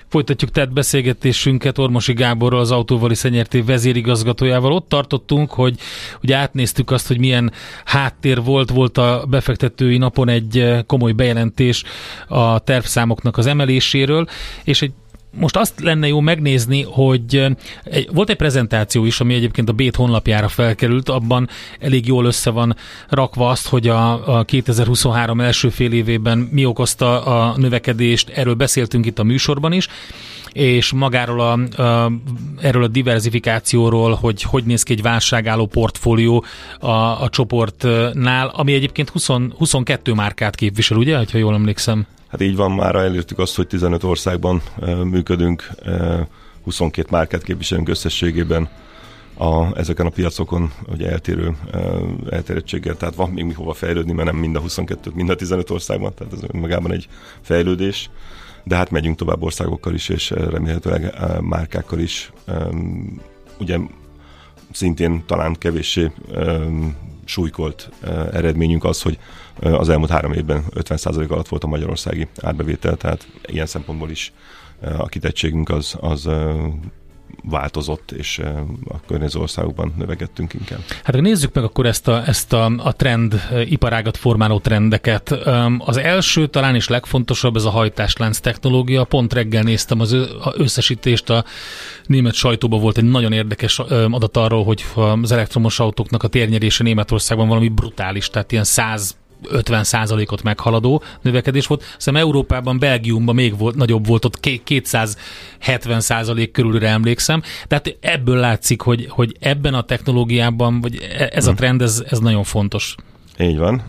Folytatjuk 0.08 0.50
tehát 0.50 0.72
beszélgetésünket 0.72 1.78
Ormosi 1.78 2.12
Gáborral, 2.12 2.60
az 2.60 2.70
Autóvali 2.70 3.14
Szenyerté 3.14 3.60
vezérigazgatójával. 3.60 4.72
Ott 4.72 4.88
tartottunk, 4.88 5.50
hogy, 5.50 5.78
hogy 6.20 6.32
átnéztük 6.32 6.90
azt, 6.90 7.06
hogy 7.06 7.18
milyen 7.18 7.52
háttér 7.84 8.42
volt, 8.42 8.70
volt 8.70 8.98
a 8.98 9.24
befektetői 9.28 9.98
napon 9.98 10.28
egy 10.28 10.74
komoly 10.86 11.12
bejelentés 11.12 11.84
a 12.28 12.58
tervszámoknak 12.58 13.36
az 13.36 13.46
emeléséről, 13.46 14.26
és 14.64 14.82
egy 14.82 14.92
most 15.38 15.56
azt 15.56 15.80
lenne 15.80 16.06
jó 16.06 16.20
megnézni, 16.20 16.82
hogy 16.82 17.46
volt 18.12 18.30
egy 18.30 18.36
prezentáció 18.36 19.04
is, 19.04 19.20
ami 19.20 19.34
egyébként 19.34 19.68
a 19.68 19.72
Bét 19.72 19.96
honlapjára 19.96 20.48
felkerült, 20.48 21.08
abban 21.08 21.48
elég 21.80 22.06
jól 22.06 22.24
össze 22.24 22.50
van 22.50 22.76
rakva 23.08 23.48
azt, 23.48 23.68
hogy 23.68 23.88
a, 23.88 24.38
a 24.38 24.44
2023 24.44 25.40
első 25.40 25.68
fél 25.68 25.92
évében 25.92 26.38
mi 26.38 26.64
okozta 26.64 27.24
a 27.24 27.56
növekedést, 27.56 28.28
erről 28.28 28.54
beszéltünk 28.54 29.06
itt 29.06 29.18
a 29.18 29.24
műsorban 29.24 29.72
is, 29.72 29.88
és 30.52 30.92
magáról 30.92 31.40
a, 31.40 31.82
a, 31.82 32.12
erről 32.60 32.82
a 32.82 32.88
diversifikációról, 32.88 34.14
hogy 34.14 34.42
hogy 34.42 34.64
néz 34.64 34.82
ki 34.82 34.92
egy 34.92 35.02
válságálló 35.02 35.66
portfólió 35.66 36.44
a, 36.78 36.90
a 36.90 37.28
csoportnál, 37.28 38.48
ami 38.48 38.72
egyébként 38.72 39.08
20, 39.08 39.28
22 39.56 40.12
márkát 40.12 40.54
képvisel, 40.54 40.96
ugye, 40.96 41.16
ha 41.16 41.38
jól 41.38 41.54
emlékszem? 41.54 42.06
Hát 42.28 42.40
így 42.40 42.56
van, 42.56 42.72
már 42.72 42.94
elértük 42.94 43.38
azt, 43.38 43.56
hogy 43.56 43.66
15 43.66 44.02
országban 44.02 44.62
működünk, 45.04 45.70
22 46.64 47.08
márkát 47.10 47.42
képviselünk 47.42 47.88
összességében 47.88 48.68
a, 49.34 49.78
ezeken 49.78 50.06
a 50.06 50.10
piacokon 50.10 50.72
ugye 50.88 51.10
eltérő 51.10 51.56
elterjedtséggel, 52.30 52.96
tehát 52.96 53.14
van 53.14 53.30
még 53.30 53.44
mi 53.44 53.52
hova 53.52 53.74
fejlődni, 53.74 54.12
mert 54.12 54.30
nem 54.30 54.40
mind 54.40 54.56
a 54.56 54.60
22, 54.60 55.10
mind 55.14 55.30
a 55.30 55.34
15 55.34 55.70
országban, 55.70 56.14
tehát 56.14 56.32
ez 56.32 56.40
magában 56.52 56.92
egy 56.92 57.08
fejlődés, 57.40 58.10
de 58.64 58.76
hát 58.76 58.90
megyünk 58.90 59.16
tovább 59.16 59.42
országokkal 59.42 59.94
is, 59.94 60.08
és 60.08 60.30
remélhetőleg 60.30 61.14
márkákkal 61.40 61.98
is. 61.98 62.32
Ugye 63.58 63.78
szintén 64.72 65.22
talán 65.26 65.54
kevéssé 65.54 66.10
súlykolt 67.24 67.90
eredményünk 68.32 68.84
az, 68.84 69.02
hogy 69.02 69.18
az 69.60 69.88
elmúlt 69.88 70.10
három 70.10 70.32
évben 70.32 70.64
50% 70.74 71.28
alatt 71.28 71.48
volt 71.48 71.64
a 71.64 71.66
magyarországi 71.66 72.26
árbevétel, 72.40 72.96
tehát 72.96 73.26
ilyen 73.46 73.66
szempontból 73.66 74.10
is 74.10 74.32
a 74.98 75.06
kitettségünk 75.06 75.68
az, 75.68 75.96
az 76.00 76.28
változott, 77.50 78.10
és 78.10 78.38
a 78.88 79.00
környező 79.06 79.40
országokban 79.40 79.94
növekedtünk 79.98 80.54
inkább. 80.54 80.80
Hát 81.04 81.20
nézzük 81.20 81.54
meg 81.54 81.64
akkor 81.64 81.86
ezt 81.86 82.08
a, 82.08 82.26
ezt 82.26 82.52
a, 82.52 82.64
a 82.64 82.92
trend, 82.92 83.40
iparágat 83.64 84.16
formáló 84.16 84.58
trendeket. 84.58 85.30
Az 85.78 85.96
első, 85.96 86.46
talán 86.46 86.74
is 86.74 86.88
legfontosabb, 86.88 87.56
ez 87.56 87.64
a 87.64 87.70
hajtáslánc 87.70 88.38
technológia. 88.38 89.04
Pont 89.04 89.32
reggel 89.32 89.62
néztem 89.62 90.00
az 90.00 90.16
összesítést, 90.56 91.30
a 91.30 91.44
német 92.06 92.34
sajtóban 92.34 92.80
volt 92.80 92.98
egy 92.98 93.04
nagyon 93.04 93.32
érdekes 93.32 93.78
adat 94.10 94.36
arról, 94.36 94.64
hogy 94.64 94.84
az 95.22 95.32
elektromos 95.32 95.80
autóknak 95.80 96.22
a 96.22 96.28
térnyerése 96.28 96.82
Németországban 96.82 97.48
valami 97.48 97.68
brutális, 97.68 98.30
tehát 98.30 98.52
ilyen 98.52 98.64
100 98.64 99.16
50%-ot 99.42 100.42
meghaladó 100.42 101.02
növekedés 101.22 101.66
volt. 101.66 101.94
Szerintem 101.98 102.28
Európában, 102.28 102.78
Belgiumban 102.78 103.34
még 103.34 103.58
volt, 103.58 103.74
nagyobb 103.74 104.06
volt, 104.06 104.24
ott 104.24 104.38
270% 104.42 106.48
körülre 106.52 106.88
emlékszem. 106.88 107.42
Tehát 107.68 107.96
ebből 108.00 108.36
látszik, 108.36 108.80
hogy, 108.80 109.06
hogy 109.08 109.36
ebben 109.40 109.74
a 109.74 109.82
technológiában, 109.82 110.80
vagy 110.80 110.98
e, 111.18 111.28
ez 111.32 111.46
a 111.46 111.50
hm. 111.50 111.56
trend, 111.56 111.82
ez, 111.82 112.04
ez 112.08 112.18
nagyon 112.18 112.44
fontos. 112.44 112.94
Így 113.38 113.58
van, 113.58 113.82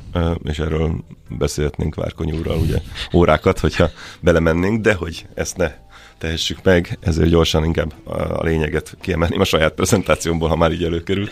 és 0.43 0.59
erről 0.59 1.03
beszélhetnénk 1.29 1.95
Várkony 1.95 2.31
úrral 2.31 2.57
ugye 2.57 2.81
órákat, 3.13 3.59
hogyha 3.59 3.89
belemennénk, 4.19 4.81
de 4.81 4.93
hogy 4.93 5.25
ezt 5.33 5.57
ne 5.57 5.71
tehessük 6.17 6.63
meg, 6.63 6.97
ezért 7.01 7.29
gyorsan 7.29 7.63
inkább 7.63 7.93
a 8.05 8.43
lényeget 8.43 8.97
kiemelném 9.01 9.39
a 9.39 9.43
saját 9.43 9.73
prezentációmból, 9.73 10.49
ha 10.49 10.55
már 10.55 10.71
így 10.71 10.83
előkerült. 10.83 11.31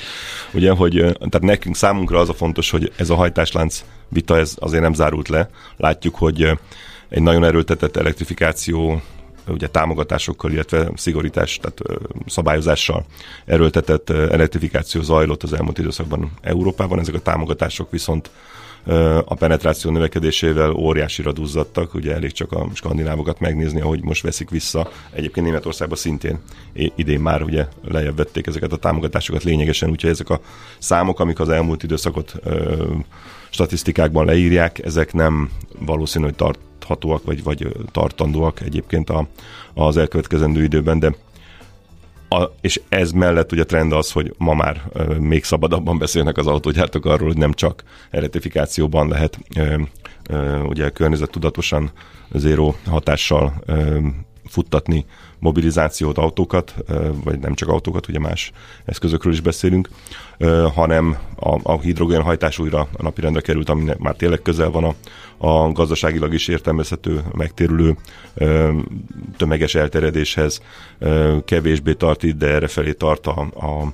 Ugye, 0.53 0.71
hogy 0.71 0.93
tehát 0.93 1.41
nekünk 1.41 1.75
számunkra 1.75 2.19
az 2.19 2.29
a 2.29 2.33
fontos, 2.33 2.69
hogy 2.69 2.91
ez 2.95 3.09
a 3.09 3.15
hajtáslánc 3.15 3.83
vita 4.15 4.37
ez 4.37 4.53
azért 4.59 4.81
nem 4.83 4.93
zárult 4.93 5.27
le. 5.27 5.49
Látjuk, 5.77 6.15
hogy 6.15 6.59
egy 7.09 7.21
nagyon 7.21 7.43
erőltetett 7.43 7.95
elektrifikáció 7.97 9.01
ugye 9.47 9.67
támogatásokkal, 9.67 10.51
illetve 10.51 10.91
szigorítás, 10.95 11.59
tehát 11.61 11.81
szabályozással 12.27 13.05
erőltetett 13.45 14.09
elektrifikáció 14.09 15.01
zajlott 15.01 15.43
az 15.43 15.53
elmúlt 15.53 15.77
időszakban 15.77 16.31
Európában. 16.41 16.99
Ezek 16.99 17.15
a 17.15 17.19
támogatások 17.19 17.91
viszont 17.91 18.29
a 19.25 19.35
penetráció 19.35 19.91
növekedésével 19.91 20.71
óriásira 20.71 21.31
duzzadtak, 21.31 21.93
ugye 21.93 22.13
elég 22.13 22.31
csak 22.31 22.51
a 22.51 22.67
skandinávokat 22.73 23.39
megnézni, 23.39 23.81
ahogy 23.81 24.03
most 24.03 24.23
veszik 24.23 24.49
vissza. 24.49 24.89
Egyébként 25.11 25.45
Németországban 25.45 25.97
szintén 25.97 26.39
idén 26.73 27.19
már 27.19 27.41
ugye 27.41 27.67
lejjebb 27.83 28.15
vették 28.15 28.47
ezeket 28.47 28.71
a 28.71 28.77
támogatásokat 28.77 29.43
lényegesen, 29.43 29.89
úgyhogy 29.89 30.09
ezek 30.09 30.29
a 30.29 30.39
számok, 30.77 31.19
amik 31.19 31.39
az 31.39 31.49
elmúlt 31.49 31.83
időszakot 31.83 32.35
statisztikákban 33.49 34.25
leírják, 34.25 34.85
ezek 34.85 35.13
nem 35.13 35.49
valószínű, 35.79 36.25
hogy 36.25 36.35
tarthatóak, 36.35 37.23
vagy, 37.23 37.43
vagy 37.43 37.67
tartandóak 37.91 38.61
egyébként 38.61 39.09
a, 39.09 39.27
az 39.73 39.97
elkövetkezendő 39.97 40.63
időben, 40.63 40.99
de 40.99 41.15
a, 42.35 42.55
és 42.61 42.81
ez 42.89 43.11
mellett 43.11 43.51
ugye 43.51 43.63
trend 43.63 43.91
az, 43.91 44.11
hogy 44.11 44.33
ma 44.37 44.53
már 44.53 44.81
ö, 44.93 45.15
még 45.19 45.43
szabadabban 45.43 45.97
beszélnek 45.97 46.37
az 46.37 46.47
autógyártók 46.47 47.05
arról, 47.05 47.27
hogy 47.27 47.37
nem 47.37 47.53
csak 47.53 47.83
elektrifikációban 48.11 49.07
lehet 49.07 49.39
ö, 49.55 49.81
ö, 50.29 50.59
ugye 50.59 50.89
környezettudatosan 50.89 51.91
zéró 52.33 52.75
hatással 52.85 53.53
ö, 53.65 53.97
futtatni 54.45 55.05
mobilizációt, 55.39 56.17
autókat, 56.17 56.75
vagy 57.23 57.39
nem 57.39 57.53
csak 57.53 57.69
autókat, 57.69 58.07
ugye 58.07 58.19
más 58.19 58.51
eszközökről 58.85 59.33
is 59.33 59.41
beszélünk, 59.41 59.89
hanem 60.73 61.17
a, 61.35 61.59
a 61.63 61.79
hidrogénhajtás 61.79 62.59
újra 62.59 62.79
a 62.79 63.03
napirendre 63.03 63.41
került, 63.41 63.69
ami 63.69 63.91
már 63.97 64.15
tényleg 64.15 64.41
közel 64.41 64.69
van 64.69 64.83
a, 64.83 64.95
a 65.47 65.71
gazdaságilag 65.71 66.33
is 66.33 66.47
értelmezhető, 66.47 67.23
megtérülő 67.33 67.95
tömeges 69.37 69.75
elterjedéshez, 69.75 70.61
kevésbé 71.45 71.93
tart 71.93 72.23
itt, 72.23 72.37
de 72.37 72.47
errefelé 72.47 72.91
tart 72.91 73.27
a, 73.27 73.39
a 73.41 73.93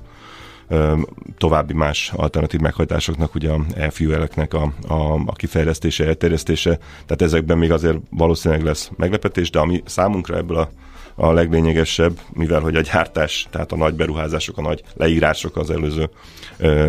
további 1.38 1.74
más 1.74 2.12
alternatív 2.16 2.60
meghajtásoknak, 2.60 3.36
ugye 3.36 3.50
a 3.50 3.66
e-fueleknek 3.76 4.54
a, 4.54 4.74
a, 4.88 5.14
a 5.14 5.34
kifejlesztése, 5.34 6.06
elterjesztése, 6.06 6.78
tehát 7.06 7.22
ezekben 7.22 7.58
még 7.58 7.72
azért 7.72 7.98
valószínűleg 8.10 8.64
lesz 8.64 8.92
meglepetés, 8.98 9.50
de 9.50 9.60
ami 9.60 9.84
számunkra 9.86 10.38
ebből 10.38 10.58
a 10.58 10.70
a 11.16 11.32
leglényegesebb, 11.32 12.20
mivel 12.34 12.60
hogy 12.60 12.76
a 12.76 12.82
gyártás, 12.82 13.48
tehát 13.50 13.72
a 13.72 13.76
nagy 13.76 13.94
beruházások, 13.94 14.58
a 14.58 14.62
nagy 14.62 14.84
leírások 14.94 15.58
az 15.58 15.70
előző 15.70 16.10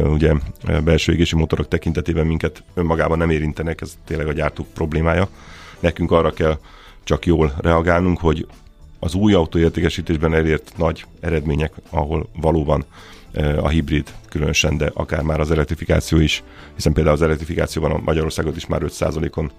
ugye 0.05 0.35
belső 0.85 1.13
égési 1.13 1.37
motorok 1.37 1.69
tekintetében 1.69 2.27
minket 2.27 2.63
önmagában 2.75 3.19
nem 3.19 3.31
érintenek, 3.31 3.81
ez 3.81 3.99
tényleg 4.05 4.27
a 4.27 4.33
gyártók 4.33 4.67
problémája. 4.75 5.29
nekünk 5.81 6.11
arra 6.11 6.31
kell 6.31 6.59
csak 7.05 7.27
jól 7.27 7.55
reagálnunk, 7.61 8.19
hogy 8.19 8.47
az 8.99 9.15
új 9.15 9.35
autóértékesítésben 9.35 10.35
elért 10.35 10.73
nagy 10.77 11.05
eredmények, 11.21 11.73
ahol 11.91 12.29
valóban 12.37 12.85
a 13.57 13.69
hibrid 13.69 14.15
különösen, 14.29 14.77
de 14.77 14.91
akár 14.95 15.23
már 15.23 15.41
az 15.41 15.51
elektrifikáció 15.51 16.19
is, 16.19 16.43
hiszen 16.75 16.93
például 16.93 17.17
az 17.17 17.23
elektrifikációban 17.23 17.91
a 17.91 18.01
Magyarországot 18.05 18.57
is 18.57 18.67
már 18.67 18.81
5%-on 18.85 19.51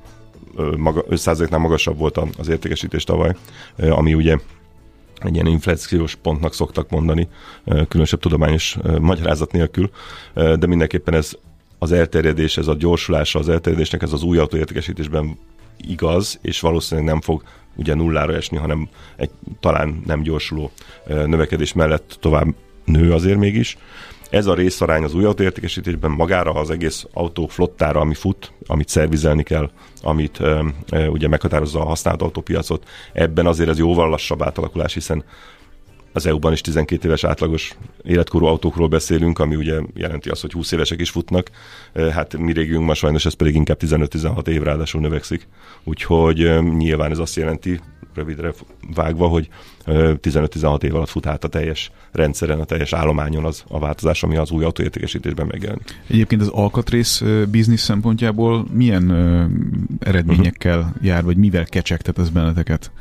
maga, 0.78 1.04
5%-nál 1.10 1.60
magasabb 1.60 1.98
volt 1.98 2.20
az 2.38 2.48
értékesítés 2.48 3.04
tavaly, 3.04 3.36
ami 3.78 4.14
ugye 4.14 4.38
egy 5.16 5.34
ilyen 5.34 5.48
inflációs 5.48 6.16
pontnak 6.16 6.54
szoktak 6.54 6.90
mondani, 6.90 7.28
különösebb 7.66 8.20
tudományos 8.20 8.78
magyarázat 9.00 9.52
nélkül, 9.52 9.90
de 10.34 10.68
mindenképpen 10.68 11.14
ez 11.14 11.38
az 11.80 11.92
elterjedés, 11.92 12.58
ez 12.58 12.68
a 12.68 12.76
gyorsulása 12.76 13.40
az 13.40 13.50
elterjedésnek, 13.50 14.02
ez 14.02 14.14
az 14.14 14.24
új 14.24 14.38
autóértékesítésben 14.38 15.38
igaz, 15.78 16.40
és 16.42 16.60
valószínűleg 16.60 17.10
nem 17.10 17.22
fog 17.22 17.44
ugye 17.76 17.94
nullára 17.94 18.34
esni, 18.34 18.58
hanem 18.58 18.90
egy 19.16 19.30
talán 19.60 20.02
nem 20.06 20.22
gyorsuló 20.22 20.72
növekedés 21.08 21.74
mellett 21.74 22.18
tovább 22.20 22.48
nő 22.86 23.14
azért 23.14 23.38
mégis. 23.38 23.78
Ez 24.34 24.46
a 24.46 24.54
részarány 24.54 25.04
az 25.04 25.14
új 25.14 25.24
autóértékesítésben 25.24 26.12
magára 26.12 26.52
az 26.52 26.70
egész 26.70 27.06
autó 27.14 27.48
flottára, 27.48 28.00
ami 28.00 28.14
fut, 28.14 28.52
amit 28.66 28.90
szervizelni 28.90 29.44
kell, 29.44 29.70
amit 30.02 30.40
e, 30.40 30.64
e, 30.90 31.10
ugye 31.10 31.28
meghatározza 31.28 31.80
a 31.80 31.86
használt 31.86 32.22
autópiacot, 32.22 32.88
ebben 33.14 33.46
azért 33.46 33.70
ez 33.70 33.78
jóval 33.78 34.10
lassabb 34.10 34.42
átalakulás, 34.42 34.94
hiszen 34.94 35.24
az 36.14 36.26
EU-ban 36.26 36.52
is 36.52 36.62
12 36.62 37.08
éves 37.08 37.24
átlagos 37.24 37.78
életkorú 38.04 38.46
autókról 38.46 38.88
beszélünk, 38.88 39.40
ami 39.40 39.56
ugye 39.56 39.80
jelenti 39.94 40.30
azt, 40.30 40.42
hogy 40.42 40.52
20 40.52 40.72
évesek 40.72 41.00
is 41.00 41.10
futnak. 41.10 41.50
Hát 42.12 42.38
mi 42.38 42.54
régiunk 42.54 42.86
ma 42.86 42.94
sajnos 42.94 43.26
ez 43.26 43.34
pedig 43.34 43.56
inkább 43.56 43.78
15-16 43.82 44.48
év 44.48 44.62
ráadásul 44.62 45.02
növekszik. 45.02 45.48
Úgyhogy 45.84 46.64
nyilván 46.78 47.12
ez 47.12 47.20
azt 47.20 47.36
jelenti, 47.36 47.80
rövidre 48.16 48.54
vágva, 48.96 49.28
hogy 49.28 49.50
15-16 49.86 50.84
év 50.84 50.96
alatt 50.96 51.10
fut 51.10 51.26
át 51.26 51.44
a 51.44 51.48
teljes 51.48 51.92
rendszeren, 52.12 52.60
a 52.60 52.66
teljes 52.66 52.94
állományon 52.94 53.46
az 53.46 53.64
a 53.68 53.80
változás, 53.80 54.24
ami 54.24 54.38
az 54.38 54.52
új 54.52 54.64
autóértékesítésben 54.64 55.46
megjelenik. 55.46 56.00
Egyébként 56.08 56.42
az 56.42 56.48
alkatrész 56.48 57.24
biznisz 57.50 57.82
szempontjából 57.82 58.66
milyen 58.72 59.12
eredményekkel 60.00 60.80
uh-huh. 60.80 60.94
jár, 61.02 61.24
vagy 61.24 61.38
mivel 61.38 61.66
kecsegtet 61.66 62.20
ez 62.20 62.30
benneteket? 62.30 62.92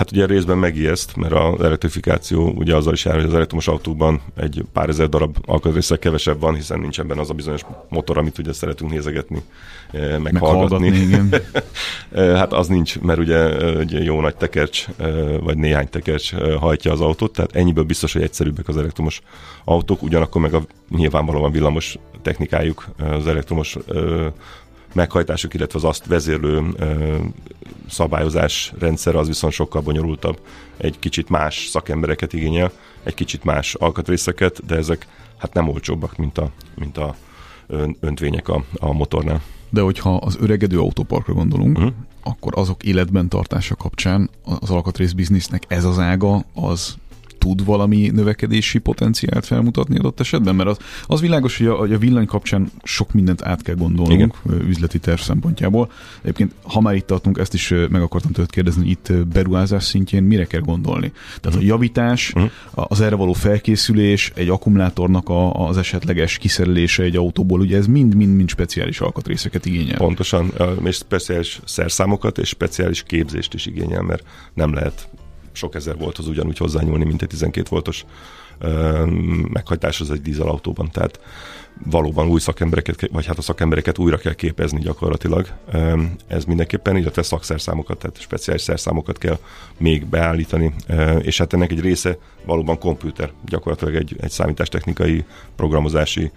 Hát 0.00 0.10
ugye 0.10 0.26
részben 0.26 0.58
megijeszt, 0.58 1.16
mert 1.16 1.32
az 1.32 1.60
elektrifikáció 1.60 2.52
ugye 2.56 2.76
azzal 2.76 2.92
is 2.92 3.04
jár, 3.04 3.14
hogy 3.14 3.24
az 3.24 3.34
elektromos 3.34 3.68
autókban 3.68 4.20
egy 4.36 4.64
pár 4.72 4.88
ezer 4.88 5.08
darab 5.08 5.36
alkatrészek 5.46 5.98
kevesebb 5.98 6.40
van, 6.40 6.54
hiszen 6.54 6.80
nincs 6.80 7.00
ebben 7.00 7.18
az 7.18 7.30
a 7.30 7.34
bizonyos 7.34 7.60
motor, 7.88 8.18
amit 8.18 8.38
ugye 8.38 8.52
szeretünk 8.52 8.90
nézegetni, 8.90 9.42
eh, 9.90 10.18
meg, 10.18 10.36
hallgatni. 10.36 10.86
igen. 10.86 11.34
Eh, 12.12 12.36
hát 12.36 12.52
az 12.52 12.66
nincs, 12.66 13.00
mert 13.00 13.18
ugye 13.18 13.58
egy 13.78 14.04
jó 14.04 14.20
nagy 14.20 14.36
tekercs, 14.36 14.86
eh, 14.96 15.38
vagy 15.40 15.56
néhány 15.56 15.88
tekercs 15.88 16.34
hajtja 16.34 16.92
az 16.92 17.00
autót, 17.00 17.32
tehát 17.32 17.56
ennyiből 17.56 17.84
biztos, 17.84 18.12
hogy 18.12 18.22
egyszerűbbek 18.22 18.68
az 18.68 18.76
elektromos 18.76 19.20
autók, 19.64 20.02
ugyanakkor 20.02 20.40
meg 20.40 20.54
a 20.54 20.62
nyilvánvalóan 20.88 21.52
villamos 21.52 21.98
technikájuk, 22.22 22.88
az 22.98 23.26
elektromos 23.26 23.76
meghajtásuk, 24.92 25.54
illetve 25.54 25.78
az 25.78 25.84
azt 25.84 26.06
vezérlő 26.06 26.62
szabályozás 27.88 28.72
rendszer 28.78 29.14
az 29.14 29.26
viszont 29.26 29.52
sokkal 29.52 29.82
bonyolultabb. 29.82 30.40
Egy 30.76 30.98
kicsit 30.98 31.28
más 31.28 31.66
szakembereket 31.66 32.32
igényel, 32.32 32.72
egy 33.02 33.14
kicsit 33.14 33.44
más 33.44 33.74
alkatrészeket, 33.74 34.66
de 34.66 34.76
ezek 34.76 35.06
hát 35.36 35.54
nem 35.54 35.68
olcsóbbak, 35.68 36.16
mint 36.16 36.38
a, 36.38 36.50
mint 36.74 36.98
a 36.98 37.14
öntvények 38.00 38.48
a, 38.48 38.64
a 38.74 38.92
motornál. 38.92 39.42
De 39.70 39.80
hogyha 39.80 40.16
az 40.16 40.36
öregedő 40.40 40.78
autóparkra 40.80 41.32
gondolunk, 41.32 41.78
uh-huh. 41.78 41.92
akkor 42.22 42.52
azok 42.56 42.82
életben 42.82 43.28
tartása 43.28 43.74
kapcsán 43.74 44.30
az 44.60 44.70
alkatrész 44.70 45.12
biznisznek 45.12 45.64
ez 45.68 45.84
az 45.84 45.98
ága, 45.98 46.44
az 46.54 46.96
tud 47.40 47.64
valami 47.64 48.10
növekedési 48.14 48.78
potenciált 48.78 49.46
felmutatni 49.46 49.98
adott 49.98 50.20
esetben? 50.20 50.54
Mert 50.54 50.68
az, 50.68 50.76
az 51.06 51.20
világos, 51.20 51.58
hogy 51.58 51.66
a, 51.66 51.74
hogy 51.74 51.92
a 51.92 51.98
villany 51.98 52.26
kapcsán 52.26 52.70
sok 52.82 53.12
mindent 53.12 53.42
át 53.42 53.62
kell 53.62 53.74
gondolnunk 53.74 54.36
Igen. 54.44 54.60
üzleti 54.68 54.98
terv 54.98 55.20
szempontjából. 55.20 55.90
Egyébként, 56.22 56.54
ha 56.62 56.80
már 56.80 56.94
itt 56.94 57.06
tartunk, 57.06 57.38
ezt 57.38 57.54
is 57.54 57.74
meg 57.90 58.02
akartam 58.02 58.32
tőled 58.32 58.50
kérdezni, 58.50 58.82
hogy 58.82 58.90
itt 58.90 59.26
beruházás 59.26 59.84
szintjén 59.84 60.22
mire 60.22 60.44
kell 60.44 60.60
gondolni? 60.60 61.12
Tehát 61.40 61.44
uh-huh. 61.44 61.62
a 61.62 61.66
javítás, 61.66 62.32
uh-huh. 62.34 62.50
az 62.74 63.00
erre 63.00 63.14
való 63.14 63.32
felkészülés, 63.32 64.32
egy 64.34 64.48
akkumulátornak 64.48 65.28
a, 65.28 65.68
az 65.68 65.76
esetleges 65.76 66.38
kiszerelése 66.38 67.02
egy 67.02 67.16
autóból, 67.16 67.60
ugye 67.60 67.76
ez 67.76 67.86
mind-mind-mind 67.86 68.48
speciális 68.48 69.00
alkatrészeket 69.00 69.66
igényel. 69.66 69.96
Pontosan, 69.96 70.52
és 70.84 70.96
speciális 70.96 71.60
szerszámokat 71.64 72.38
és 72.38 72.48
speciális 72.48 73.02
képzést 73.02 73.54
is 73.54 73.66
igényel, 73.66 74.02
mert 74.02 74.24
nem 74.54 74.74
lehet 74.74 75.08
sok 75.52 75.74
ezer 75.74 75.96
volthoz 75.96 76.26
ugyanúgy 76.26 76.58
hozzányúlni, 76.58 77.04
mint 77.04 77.22
egy 77.22 77.28
12 77.28 77.66
voltos 77.70 78.04
meghajtás 79.52 80.00
az 80.00 80.10
egy 80.10 80.22
dízelautóban. 80.22 80.90
Tehát 80.90 81.20
valóban 81.84 82.28
új 82.28 82.40
szakembereket, 82.40 83.08
vagy 83.12 83.26
hát 83.26 83.38
a 83.38 83.42
szakembereket 83.42 83.98
újra 83.98 84.16
kell 84.16 84.34
képezni 84.34 84.80
gyakorlatilag. 84.80 85.46
Ez 86.26 86.44
mindenképpen, 86.44 86.96
illetve 86.96 87.22
szakszerszámokat, 87.22 87.98
tehát 87.98 88.20
speciális 88.20 88.62
szerszámokat 88.62 89.18
kell 89.18 89.38
még 89.78 90.06
beállítani, 90.06 90.74
és 91.20 91.38
hát 91.38 91.52
ennek 91.52 91.70
egy 91.70 91.80
része 91.80 92.18
valóban 92.44 92.78
komputer, 92.78 93.32
gyakorlatilag 93.44 93.94
egy, 93.94 94.16
egy 94.20 94.30
számítástechnikai, 94.30 95.24
programozási, 95.56 96.30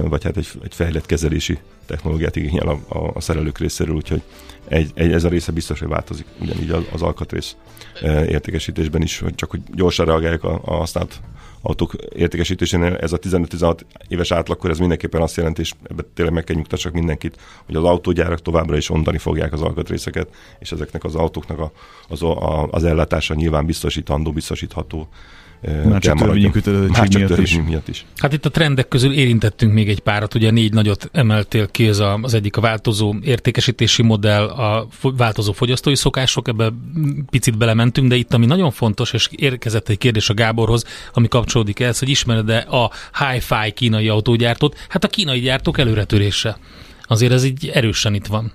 vagy 0.00 0.24
hát 0.24 0.36
egy, 0.36 0.48
egy 0.62 0.74
fejlett 0.74 1.06
kezelési 1.06 1.58
technológiát 1.86 2.36
igényel 2.36 2.68
a, 2.68 2.80
a, 2.88 3.10
a 3.14 3.20
szerelők 3.20 3.58
részéről, 3.58 3.94
úgyhogy 3.94 4.22
egy, 4.68 4.90
egy, 4.94 5.12
ez 5.12 5.24
a 5.24 5.28
része 5.28 5.52
biztos, 5.52 5.78
hogy 5.78 5.88
változik, 5.88 6.26
ugyanígy 6.40 6.70
az, 6.70 6.82
az 6.92 7.02
alkatrész 7.02 7.56
értékesítésben 8.02 9.02
is, 9.02 9.18
hogy 9.18 9.34
csak 9.34 9.50
hogy 9.50 9.60
gyorsan 9.74 10.06
reagálják 10.06 10.44
a, 10.44 10.60
a 10.64 10.74
használt 10.74 11.20
autók 11.68 11.94
értékesítésénél 12.14 12.96
ez 12.96 13.12
a 13.12 13.18
15-16 13.18 13.78
éves 14.08 14.30
átlagkor, 14.30 14.70
ez 14.70 14.78
mindenképpen 14.78 15.22
azt 15.22 15.36
jelenti, 15.36 15.60
és 15.60 15.72
ebben 15.90 16.06
tényleg 16.14 16.34
meg 16.34 16.44
kell 16.44 16.56
nyugtassak 16.56 16.92
mindenkit, 16.92 17.36
hogy 17.66 17.76
az 17.76 17.84
autógyárak 17.84 18.42
továbbra 18.42 18.76
is 18.76 18.90
ondani 18.90 19.18
fogják 19.18 19.52
az 19.52 19.60
alkatrészeket, 19.62 20.28
és 20.58 20.72
ezeknek 20.72 21.04
az 21.04 21.14
autóknak 21.14 21.58
a, 21.58 21.72
az, 22.08 22.22
a, 22.22 22.66
az 22.70 22.84
ellátása 22.84 23.34
nyilván 23.34 23.66
biztosítandó, 23.66 24.32
biztosítható 24.32 25.08
már 25.84 26.00
csak 26.00 26.18
törvényi 26.18 26.50
kötelezettség 26.50 27.24
miatt, 27.24 27.38
is. 27.38 27.60
miatt 27.66 27.88
is. 27.88 28.06
Hát 28.16 28.32
itt 28.32 28.46
a 28.46 28.50
trendek 28.50 28.88
közül 28.88 29.12
érintettünk 29.12 29.72
még 29.72 29.88
egy 29.88 30.00
párat, 30.00 30.34
ugye 30.34 30.50
négy 30.50 30.72
nagyot 30.72 31.08
emeltél 31.12 31.68
ki, 31.68 31.86
ez 31.86 31.98
a, 31.98 32.18
az 32.22 32.34
egyik 32.34 32.56
a 32.56 32.60
változó 32.60 33.14
értékesítési 33.22 34.02
modell, 34.02 34.48
a 34.48 34.86
változó 35.02 35.52
fogyasztói 35.52 35.94
szokások, 35.94 36.48
ebbe 36.48 36.72
picit 37.30 37.58
belementünk, 37.58 38.08
de 38.08 38.14
itt 38.14 38.34
ami 38.34 38.46
nagyon 38.46 38.70
fontos, 38.70 39.12
és 39.12 39.28
érkezett 39.36 39.88
egy 39.88 39.98
kérdés 39.98 40.28
a 40.28 40.34
Gáborhoz, 40.34 40.84
ami 41.12 41.28
kapcsolódik 41.28 41.57
ehhez, 41.76 41.98
hogy 41.98 42.08
ismered-e 42.08 42.66
a 42.70 42.90
hi-fi 43.24 43.72
kínai 43.74 44.08
autógyártót? 44.08 44.76
Hát 44.88 45.04
a 45.04 45.08
kínai 45.08 45.40
gyártók 45.40 45.78
előretörése. 45.78 46.58
Azért 47.02 47.32
ez 47.32 47.44
így 47.44 47.68
erősen 47.68 48.14
itt 48.14 48.26
van 48.26 48.52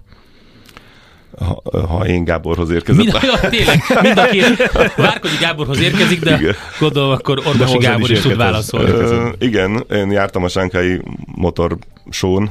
ha, 1.39 1.61
ha 1.87 2.07
én 2.07 2.23
Gáborhoz 2.23 2.69
érkezem. 2.69 3.05
Mind, 3.05 3.17
ja, 3.21 3.49
tényleg, 3.49 3.83
mind 4.01 4.17
a 4.17 4.25
két 4.25 4.71
Várkonyi 4.95 5.37
Gáborhoz 5.39 5.79
érkezik, 5.79 6.19
de 6.19 6.37
igen. 6.39 6.55
gondolom 6.79 7.11
akkor 7.11 7.41
Orvosi 7.45 7.77
Gábor 7.77 8.11
is, 8.11 8.17
is 8.17 8.23
tud 8.23 8.37
válaszolni. 8.37 8.91
Uh, 8.91 9.33
igen, 9.39 9.85
én 9.91 10.11
jártam 10.11 10.43
a 10.43 10.47
Sánkai 10.47 11.01
motor 11.25 11.77
show 12.09 12.45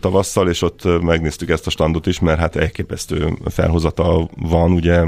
tavasszal, 0.00 0.48
és 0.48 0.62
ott 0.62 1.02
megnéztük 1.02 1.50
ezt 1.50 1.66
a 1.66 1.70
standot 1.70 2.06
is, 2.06 2.20
mert 2.20 2.38
hát 2.38 2.56
elképesztő 2.56 3.38
felhozata 3.46 4.28
van, 4.36 4.72
ugye 4.72 5.02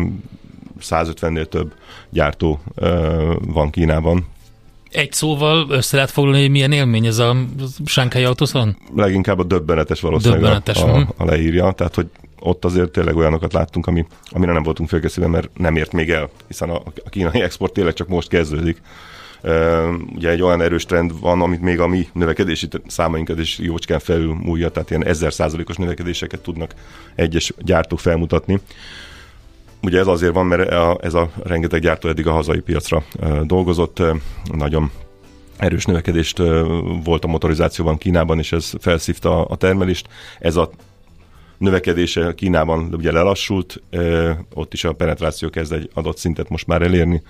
150-nél 0.81 1.47
több 1.47 1.73
gyártó 2.11 2.61
van 3.41 3.71
Kínában, 3.71 4.27
egy 4.91 5.13
szóval 5.13 5.67
össze 5.71 5.97
lehet 5.97 6.11
foglalni, 6.11 6.41
hogy 6.41 6.51
milyen 6.51 6.73
élmény 6.73 7.07
ez 7.07 7.19
a 7.19 7.37
Sánkai 7.85 8.25
autószon? 8.25 8.77
Leginkább 8.95 9.39
a 9.39 9.45
döbbenetes 9.45 10.01
valószínűleg 10.01 10.41
döbbenetes. 10.41 10.83
A, 10.83 10.97
a, 10.97 11.07
a 11.17 11.25
leírja, 11.25 11.73
tehát 11.73 11.95
hogy 11.95 12.07
ott 12.41 12.65
azért 12.65 12.91
tényleg 12.91 13.17
olyanokat 13.17 13.53
láttunk, 13.53 13.87
ami, 13.87 14.07
amire 14.31 14.53
nem 14.53 14.63
voltunk 14.63 14.89
felkészülve, 14.89 15.31
mert 15.31 15.51
nem 15.59 15.77
ért 15.77 15.93
még 15.93 16.11
el, 16.11 16.31
hiszen 16.47 16.71
a, 16.71 16.83
a 17.05 17.09
kínai 17.09 17.41
export 17.41 17.73
tényleg 17.73 17.95
csak 17.95 18.09
most 18.09 18.29
kezdődik. 18.29 18.81
Uh, 19.43 19.89
ugye 20.15 20.31
egy 20.31 20.43
olyan 20.43 20.61
erős 20.61 20.85
trend 20.85 21.21
van, 21.21 21.41
amit 21.41 21.61
még 21.61 21.81
a 21.81 21.87
mi 21.87 22.09
növekedési 22.13 22.69
számainkat 22.87 23.39
is 23.39 23.59
jócskán 23.59 23.99
felül 23.99 24.35
múlja, 24.35 24.69
tehát 24.69 24.91
ilyen 24.91 25.05
ezer 25.05 25.33
százalékos 25.33 25.77
növekedéseket 25.77 26.41
tudnak 26.41 26.75
egyes 27.15 27.53
gyártók 27.59 28.01
felmutatni. 28.01 28.61
Ugye 29.83 29.99
ez 29.99 30.07
azért 30.07 30.33
van, 30.33 30.47
mert 30.47 30.71
ez 31.03 31.15
a 31.15 31.31
rengeteg 31.43 31.81
gyártó 31.81 32.09
eddig 32.09 32.27
a 32.27 32.33
hazai 32.33 32.61
piacra 32.61 33.03
dolgozott, 33.43 34.03
nagyon 34.53 34.91
erős 35.57 35.85
növekedést 35.85 36.39
volt 37.05 37.25
a 37.25 37.29
motorizációban 37.29 37.99
Kínában, 37.99 38.39
és 38.39 38.53
ez 38.53 38.73
felszívta 38.79 39.45
a 39.45 39.57
termelést. 39.57 40.09
Ez 40.39 40.57
a 40.57 40.71
növekedése 41.59 42.35
Kínában 42.35 42.95
ugye 42.95 43.13
lelassult, 43.13 43.83
ott 44.55 44.73
is 44.73 44.85
a 44.85 44.93
penetráció 44.93 45.51
kezd 45.51 45.73
egy 45.73 45.91
adott 45.95 46.17
szintet 46.17 46.49
most 46.49 46.67
már 46.67 46.83
elérni, 46.83 47.23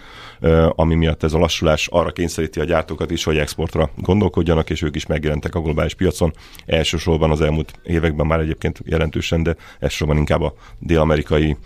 ami 0.68 0.94
miatt 0.94 1.22
ez 1.22 1.32
a 1.32 1.38
lassulás 1.38 1.86
arra 1.86 2.10
kényszeríti 2.10 2.60
a 2.60 2.64
gyártókat 2.64 3.10
is, 3.10 3.24
hogy 3.24 3.38
exportra 3.38 3.90
gondolkodjanak, 3.96 4.70
és 4.70 4.82
ők 4.82 4.96
is 4.96 5.06
megjelentek 5.06 5.54
a 5.54 5.60
globális 5.60 5.94
piacon. 5.94 6.32
Elsősorban 6.66 7.30
az 7.30 7.40
elmúlt 7.40 7.72
években 7.82 8.26
már 8.26 8.40
egyébként 8.40 8.80
jelentősen, 8.84 9.42
de 9.42 9.56
elsősorban 9.78 10.16
inkább 10.16 10.42
a 10.42 10.54
dél-amerikai, 10.78 11.56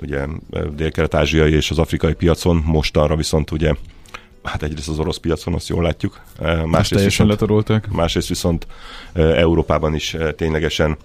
ugye 0.00 0.26
dél-kelet-ázsiai 0.74 1.52
és 1.52 1.70
az 1.70 1.78
afrikai 1.78 2.14
piacon, 2.14 2.62
mostanra 2.66 3.16
viszont 3.16 3.50
ugye 3.50 3.74
hát 4.50 4.62
egyrészt 4.62 4.88
az 4.88 4.98
orosz 4.98 5.16
piacon, 5.16 5.54
azt 5.54 5.68
jól 5.68 5.82
látjuk. 5.82 6.20
Másrészt 6.64 7.04
viszont, 7.04 7.30
letarolták. 7.30 7.88
Másrészt 7.88 8.28
viszont 8.28 8.66
Európában 9.14 9.94
is 9.94 10.16
ténylegesen 10.36 10.96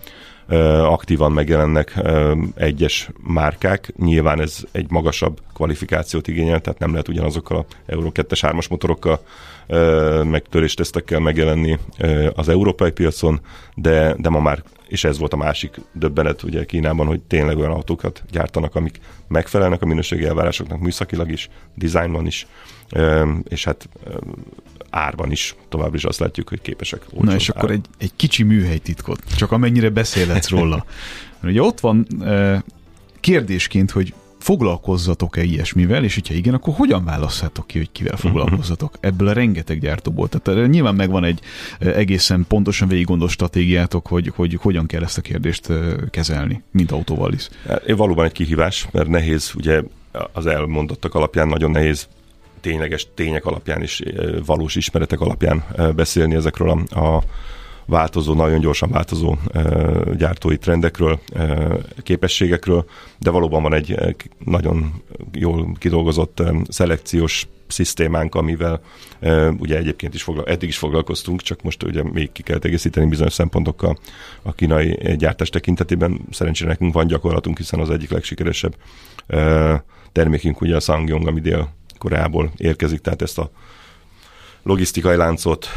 aktívan 0.84 1.32
megjelennek 1.32 2.00
egyes 2.56 3.10
márkák. 3.24 3.94
Nyilván 3.98 4.42
ez 4.42 4.58
egy 4.72 4.90
magasabb 4.90 5.40
kvalifikációt 5.54 6.28
igényel, 6.28 6.62
tehát 6.62 6.80
nem 6.80 6.92
lehet 6.92 7.08
ugyanazokkal 7.08 7.58
a 7.58 7.66
Euro 7.86 8.12
2-es 8.14 8.40
3-as 8.42 8.70
motorokkal 8.70 9.20
meg 10.24 10.44
töréstesztekkel 10.50 11.20
megjelenni 11.20 11.80
az 12.34 12.50
európai 12.50 12.92
piacon, 12.92 13.40
de, 13.76 14.16
de 14.18 14.30
ma 14.30 14.40
már, 14.40 14.64
és 14.88 15.04
ez 15.04 15.18
volt 15.18 15.34
a 15.34 15.38
másik 15.38 15.82
döbbenet 15.94 16.44
ugye 16.44 16.66
Kínában, 16.66 17.08
hogy 17.08 17.22
tényleg 17.22 17.58
olyan 17.58 17.72
autókat 17.72 18.24
gyártanak, 18.32 18.76
amik 18.76 19.00
megfelelnek 19.28 19.82
a 19.82 19.86
minőségi 19.86 20.26
elvárásoknak 20.26 20.80
műszakilag 20.80 21.32
is, 21.32 21.50
dizájnban 21.76 22.26
is, 22.26 22.48
és 23.44 23.64
hát 23.64 23.90
árban 24.90 25.32
is 25.32 25.56
továbbra 25.70 25.96
is 25.96 26.04
azt 26.04 26.20
látjuk, 26.20 26.50
hogy 26.50 26.62
képesek. 26.62 27.06
Na 27.20 27.36
és 27.36 27.50
akkor 27.50 27.72
egy, 27.72 27.86
egy 27.98 28.12
kicsi 28.16 28.44
műhelytitkot, 28.44 29.22
csak 29.38 29.52
amennyire 29.52 29.90
beszélhetsz 29.90 30.50
róla. 30.50 30.86
Ugye 31.44 31.62
ott 31.62 31.80
van 31.80 32.08
kérdésként, 33.20 33.92
hogy 33.92 34.14
foglalkozzatok-e 34.46 35.44
ilyesmivel, 35.44 36.04
és 36.04 36.14
hogyha 36.14 36.34
igen, 36.34 36.54
akkor 36.54 36.74
hogyan 36.74 37.04
választhatok 37.04 37.68
ki, 37.68 37.78
hogy 37.78 37.92
kivel 37.92 38.18
foglalkozzatok 38.18 38.98
ebből 39.00 39.28
a 39.28 39.34
rengeteg 39.34 39.80
gyártóból? 39.80 40.30
Tehát 40.30 40.68
nyilván 40.70 40.96
megvan 40.96 41.24
egy 41.24 41.40
egészen 41.80 42.46
pontosan 42.48 42.88
végig 42.88 43.06
gondolt 43.06 43.32
stratégiátok, 43.32 44.08
hogy, 44.08 44.32
hogy 44.36 44.58
hogyan 44.62 44.86
kell 44.86 45.04
ezt 45.04 45.18
a 45.18 45.22
kérdést 45.22 45.70
kezelni, 46.10 46.64
mint 46.72 46.92
autóval 46.92 47.34
is. 47.34 47.50
Valóban 47.88 48.26
egy 48.26 48.32
kihívás, 48.32 48.88
mert 48.92 49.08
nehéz, 49.08 49.52
ugye 49.56 49.82
az 50.34 50.46
elmondottak 50.46 51.16
alapján 51.16 51.48
nagyon 51.48 51.72
nehéz 51.72 52.08
tényleges 52.66 53.08
tények 53.14 53.46
alapján 53.46 53.82
is, 53.82 54.02
valós 54.46 54.76
ismeretek 54.76 55.20
alapján 55.20 55.66
beszélni 55.96 56.36
ezekről 56.36 56.70
a, 56.70 57.00
a 57.00 57.24
változó, 57.86 58.34
nagyon 58.34 58.60
gyorsan 58.60 58.90
változó 58.90 59.36
gyártói 60.18 60.58
trendekről, 60.58 61.20
képességekről, 62.04 62.86
de 63.20 63.30
valóban 63.30 63.62
van 63.62 63.74
egy 63.74 64.16
nagyon 64.46 64.94
jól 65.34 65.76
kidolgozott 65.80 66.42
szelekciós 66.68 67.48
szisztémánk, 67.68 68.36
amivel 68.36 68.82
ugye 69.58 69.78
egyébként 69.78 70.14
is 70.14 70.24
foglal, 70.24 70.46
eddig 70.46 70.70
is 70.70 70.78
foglalkoztunk, 70.78 71.42
csak 71.42 71.62
most 71.62 71.84
ugye 71.84 72.04
még 72.04 72.32
ki 72.32 72.44
kell 72.44 72.60
egészíteni 72.62 73.06
bizonyos 73.06 73.34
szempontokkal 73.34 73.98
a 74.42 74.54
kínai 74.54 75.16
gyártás 75.18 75.50
tekintetében. 75.50 76.22
Szerencsére 76.32 76.70
nekünk 76.70 76.94
van 76.94 77.08
gyakorlatunk, 77.08 77.58
hiszen 77.58 77.80
az 77.80 77.90
egyik 77.90 78.10
legsikeresebb 78.12 78.76
termékünk 80.12 80.62
ugye 80.62 80.76
a 80.76 80.80
Sangyong, 80.80 81.28
ami 81.28 81.42
dél 81.42 81.74
Koreából 82.06 82.52
érkezik, 82.58 83.00
tehát 83.00 83.22
ezt 83.22 83.38
a 83.38 83.52
logisztikai 84.64 85.16
láncot, 85.16 85.68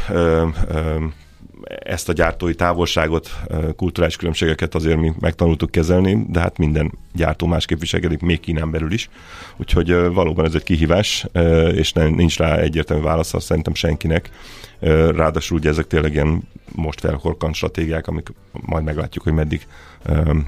ezt 1.63 2.09
a 2.09 2.13
gyártói 2.13 2.55
távolságot, 2.55 3.29
kulturális 3.75 4.15
különbségeket 4.15 4.75
azért 4.75 4.99
mi 4.99 5.13
megtanultuk 5.19 5.71
kezelni, 5.71 6.25
de 6.27 6.39
hát 6.39 6.57
minden 6.57 6.91
gyártó 7.13 7.47
másképp 7.47 7.79
viselkedik, 7.79 8.19
még 8.19 8.39
Kínán 8.39 8.71
belül 8.71 8.91
is. 8.91 9.09
Úgyhogy 9.57 9.91
valóban 9.91 10.45
ez 10.45 10.55
egy 10.55 10.63
kihívás, 10.63 11.25
és 11.71 11.93
nem, 11.93 12.13
nincs 12.13 12.37
rá 12.37 12.57
egyértelmű 12.57 13.03
válasz, 13.03 13.43
szerintem 13.43 13.73
senkinek. 13.73 14.29
Ráadásul 15.15 15.57
ugye 15.57 15.69
ezek 15.69 15.87
tényleg 15.87 16.13
ilyen 16.13 16.47
most 16.71 16.99
felkorkant 16.99 17.55
stratégiák, 17.55 18.07
amik 18.07 18.33
majd 18.51 18.83
meglátjuk, 18.83 19.23
hogy 19.23 19.33
meddig 19.33 19.67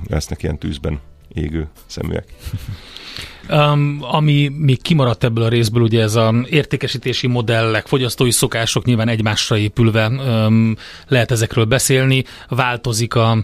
lesznek 0.08 0.44
ilyen 0.44 0.58
tűzben 0.58 1.00
égő 1.34 1.68
szeműek. 1.86 2.34
Um, 3.50 3.98
ami 4.02 4.52
még 4.58 4.82
kimaradt 4.82 5.24
ebből 5.24 5.44
a 5.44 5.48
részből, 5.48 5.84
ugye 5.84 6.02
ez 6.02 6.16
a 6.16 6.34
értékesítési 6.50 7.28
modellek, 7.28 7.88
fogyasztói 7.88 8.32
szokások 8.32 8.86
nyilván 8.86 9.08
egymásra 9.08 9.58
épülve 9.58 10.08
um, 10.08 10.76
lehet 11.08 11.32
ezekről 11.32 11.66
beszélni, 11.66 12.24
változik 12.50 13.16
a, 13.16 13.44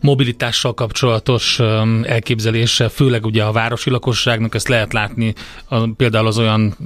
mobilitással 0.00 0.74
kapcsolatos 0.74 1.60
elképzelése, 2.02 2.88
főleg 2.88 3.24
ugye 3.24 3.42
a 3.42 3.52
városi 3.52 3.90
lakosságnak, 3.90 4.54
ezt 4.54 4.68
lehet 4.68 4.92
látni, 4.92 5.34
a, 5.68 5.86
például 5.88 6.26
az 6.26 6.38
olyan, 6.38 6.76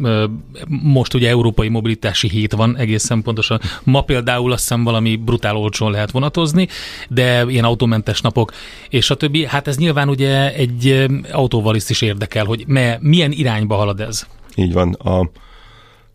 most 0.83 1.15
ugye 1.15 1.29
európai 1.29 1.69
mobilitási 1.69 2.29
hét 2.29 2.53
van 2.53 2.77
egészen 2.77 3.23
pontosan. 3.23 3.61
Ma 3.85 4.03
például 4.03 4.53
azt 4.53 4.61
hiszem 4.61 4.85
valami 4.85 5.17
brutál 5.17 5.57
olcsón 5.57 5.91
lehet 5.91 6.11
vonatozni, 6.11 6.69
de 7.09 7.45
ilyen 7.49 7.65
autómentes 7.65 8.21
napok, 8.21 8.53
és 8.89 9.11
a 9.11 9.15
többi, 9.15 9.47
hát 9.47 9.69
ez 9.69 9.77
nyilván 9.77 10.09
ugye 10.09 10.55
egy 10.55 11.07
autóval 11.33 11.75
is 11.75 12.01
érdekel, 12.01 12.45
hogy 12.51 12.65
me, 12.67 12.99
milyen 13.01 13.33
irányba 13.33 13.75
halad 13.75 14.01
ez. 14.01 14.27
Így 14.55 14.73
van. 14.73 14.93
A, 14.93 15.31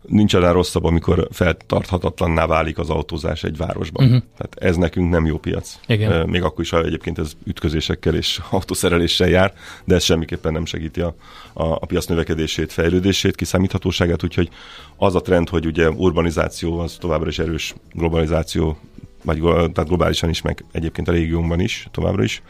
nincs 0.02 0.34
annál 0.34 0.52
rosszabb, 0.52 0.84
amikor 0.84 1.28
feltarthatatlanná 1.30 2.46
válik 2.46 2.78
az 2.78 2.90
autózás 2.90 3.44
egy 3.44 3.56
városban. 3.56 4.04
Uh-huh. 4.04 4.22
Tehát 4.36 4.56
ez 4.58 4.76
nekünk 4.76 5.10
nem 5.10 5.26
jó 5.26 5.38
piac. 5.38 5.78
Igen. 5.86 6.28
Még 6.28 6.42
akkor 6.42 6.60
is, 6.60 6.70
ha 6.70 6.82
egyébként 6.82 7.18
ez 7.18 7.32
ütközésekkel 7.44 8.14
és 8.14 8.40
autószereléssel 8.50 9.28
jár, 9.28 9.52
de 9.84 9.94
ez 9.94 10.04
semmiképpen 10.04 10.52
nem 10.52 10.64
segíti 10.64 11.00
a, 11.00 11.14
a, 11.52 11.64
a 11.64 11.86
piac 11.86 12.06
növekedését, 12.06 12.72
fejlődését, 12.72 13.36
kiszámíthatóságát, 13.36 14.24
úgyhogy 14.24 14.48
az 14.96 15.14
a 15.14 15.20
trend, 15.20 15.48
hogy 15.48 15.66
ugye 15.66 15.90
urbanizáció 15.90 16.78
az 16.78 16.96
továbbra 17.00 17.28
is 17.28 17.38
erős 17.38 17.74
globalizáció 17.92 18.78
vagy 19.24 19.40
tehát 19.42 19.86
globálisan 19.86 20.28
is, 20.28 20.42
meg 20.42 20.64
egyébként 20.72 21.08
a 21.08 21.12
régiónkban 21.12 21.60
is, 21.60 21.88
továbbra 21.90 22.22
is. 22.22 22.42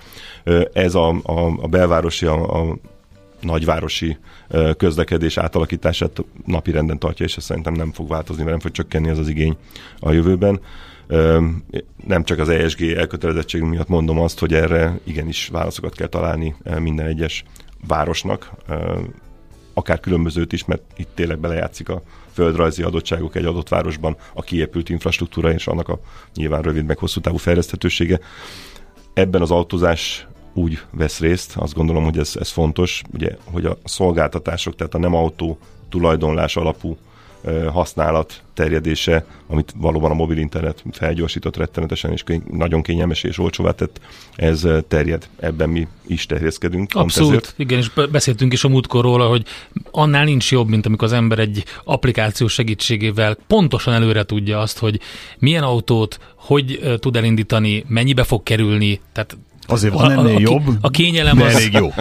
Ez 0.73 0.95
a, 0.95 1.09
a, 1.09 1.63
a 1.63 1.67
belvárosi, 1.67 2.27
a, 2.27 2.61
a 2.61 2.77
nagyvárosi 3.41 4.19
közlekedés 4.77 5.37
átalakítását 5.37 6.25
napi 6.45 6.71
renden 6.71 6.99
tartja, 6.99 7.25
és 7.25 7.37
ez 7.37 7.45
szerintem 7.45 7.73
nem 7.73 7.93
fog 7.93 8.09
változni, 8.09 8.43
mert 8.43 8.51
nem 8.51 8.61
fog 8.61 8.71
csökkenni 8.71 9.09
ez 9.09 9.19
az 9.19 9.29
igény 9.29 9.57
a 9.99 10.13
jövőben. 10.13 10.61
Nem 12.07 12.25
csak 12.25 12.39
az 12.39 12.49
ESG 12.49 12.83
elkötelezettség 12.83 13.63
miatt 13.63 13.89
mondom 13.89 14.21
azt, 14.21 14.39
hogy 14.39 14.55
erre 14.55 14.99
igenis 15.05 15.49
válaszokat 15.49 15.95
kell 15.95 16.07
találni 16.07 16.55
minden 16.81 17.07
egyes 17.07 17.45
városnak, 17.87 18.51
akár 19.75 20.01
különbözőt 20.01 20.53
is, 20.53 20.65
mert 20.65 20.83
itt 20.97 21.09
tényleg 21.15 21.39
belejátszik 21.39 21.89
a 21.89 22.03
földrajzi 22.33 22.83
adottságok 22.83 23.37
egy 23.37 23.45
adott 23.45 23.69
városban, 23.69 24.17
a 24.35 24.43
kiépült 24.43 24.89
infrastruktúra 24.89 25.53
és 25.53 25.67
annak 25.67 25.89
a 25.89 26.01
nyilván 26.35 26.63
rövid 26.63 26.85
meg 26.85 26.99
hosszú 26.99 27.21
távú 27.21 27.37
fejleszthetősége. 27.37 28.21
Ebben 29.15 29.43
az 29.43 29.51
autózás 29.51 30.27
úgy 30.57 30.79
vesz 30.91 31.21
részt, 31.21 31.53
azt 31.57 31.75
gondolom, 31.75 32.05
hogy 32.05 32.19
ez, 32.19 32.33
ez 32.41 32.51
fontos, 32.51 33.03
ugye, 33.13 33.37
hogy 33.45 33.65
a 33.65 33.79
szolgáltatások, 33.85 34.77
tehát 34.77 34.95
a 34.95 34.99
nem 34.99 35.15
autó 35.15 35.59
tulajdonlás 35.89 36.57
alapú 36.57 36.97
használat 37.73 38.43
terjedése, 38.55 39.27
amit 39.47 39.75
valóban 39.77 40.11
a 40.11 40.15
mobil 40.15 40.37
internet 40.37 40.85
felgyorsított 40.93 41.57
rettenetesen, 41.57 42.13
és 42.13 42.25
nagyon 42.51 42.83
kényelmes 42.83 43.23
és 43.23 43.39
olcsóvá 43.39 43.71
tett, 43.71 44.01
ez 44.37 44.67
terjed. 44.89 45.29
Ebben 45.41 45.69
mi 45.69 45.87
is 46.07 46.27
terjeszkedünk. 46.27 46.95
Abszolút, 46.95 47.55
igen, 47.57 47.79
és 47.79 47.91
beszéltünk 48.11 48.53
is 48.53 48.65
a 48.65 48.69
múltkor 48.69 49.05
róla, 49.05 49.29
hogy 49.29 49.45
annál 49.91 50.25
nincs 50.25 50.51
jobb, 50.51 50.69
mint 50.69 50.87
amikor 50.87 51.07
az 51.07 51.13
ember 51.13 51.39
egy 51.39 51.65
applikáció 51.85 52.47
segítségével 52.47 53.37
pontosan 53.47 53.95
előre 53.95 54.25
tudja 54.25 54.61
azt, 54.61 54.79
hogy 54.79 55.01
milyen 55.39 55.63
autót, 55.63 56.19
hogy 56.35 56.81
tud 57.01 57.17
elindítani, 57.17 57.85
mennyibe 57.89 58.25
fog 58.25 58.43
kerülni, 58.43 59.01
tehát 59.13 59.37
Azért 59.67 59.95
van 59.95 60.11
ennél 60.11 60.35
a, 60.35 60.37
a, 60.37 60.41
jobb, 60.41 60.63
a 60.81 60.91
kényelem 60.91 61.43
az, 61.43 61.55
elég 61.55 61.73
jó. 61.73 61.93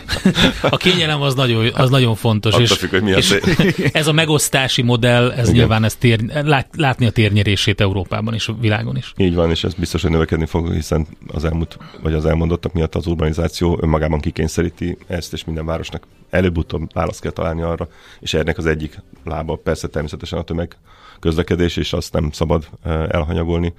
A 0.62 0.78
kényelem 0.78 1.21
az 1.21 1.36
nagyon, 1.36 1.69
az 1.73 1.89
nagyon 1.89 2.15
fontos. 2.15 2.58
és, 2.58 2.71
függ, 2.71 2.89
hogy 2.89 3.01
mi 3.01 3.12
és 3.12 3.38
ez 3.91 4.08
a 4.08 4.12
megosztási 4.12 4.82
modell, 4.82 5.32
ez 5.32 5.47
Igen. 5.47 5.54
nyilván 5.60 5.84
ez 5.84 5.95
tér, 5.95 6.19
lát, 6.43 6.67
látni 6.78 7.06
a 7.06 7.12
térnyerését 7.12 7.82
Európában 7.82 8.34
és 8.34 8.47
a 8.47 8.56
világon 8.60 8.97
is. 8.97 9.13
Így 9.17 9.36
van, 9.36 9.49
és 9.49 9.63
ez 9.63 9.73
biztos, 9.73 10.01
hogy 10.01 10.12
növekedni 10.12 10.45
fog, 10.45 10.73
hiszen 10.73 11.08
az 11.28 11.45
elmúlt, 11.45 11.78
vagy 12.01 12.13
az 12.13 12.25
elmondottak 12.25 12.73
miatt 12.73 12.95
az 12.95 13.08
urbanizáció 13.08 13.80
önmagában 13.82 14.19
kikényszeríti 14.19 14.97
ezt, 15.08 15.34
és 15.34 15.45
minden 15.45 15.65
városnak 15.65 16.08
előbb-utóbb 16.30 16.93
választ 16.93 17.21
kell 17.21 17.32
találni 17.32 17.62
arra, 17.62 17.88
és 18.19 18.34
ennek 18.34 18.58
az 18.58 18.65
egyik 18.65 19.01
lába 19.23 19.56
persze 19.56 19.88
természetesen 19.88 20.39
a 20.39 20.43
tömeg 20.43 20.78
közlekedés, 21.19 21.78
és 21.78 21.93
azt 21.93 22.13
nem 22.13 22.32
szabad 22.32 22.67
elhanyagolni 23.10 23.73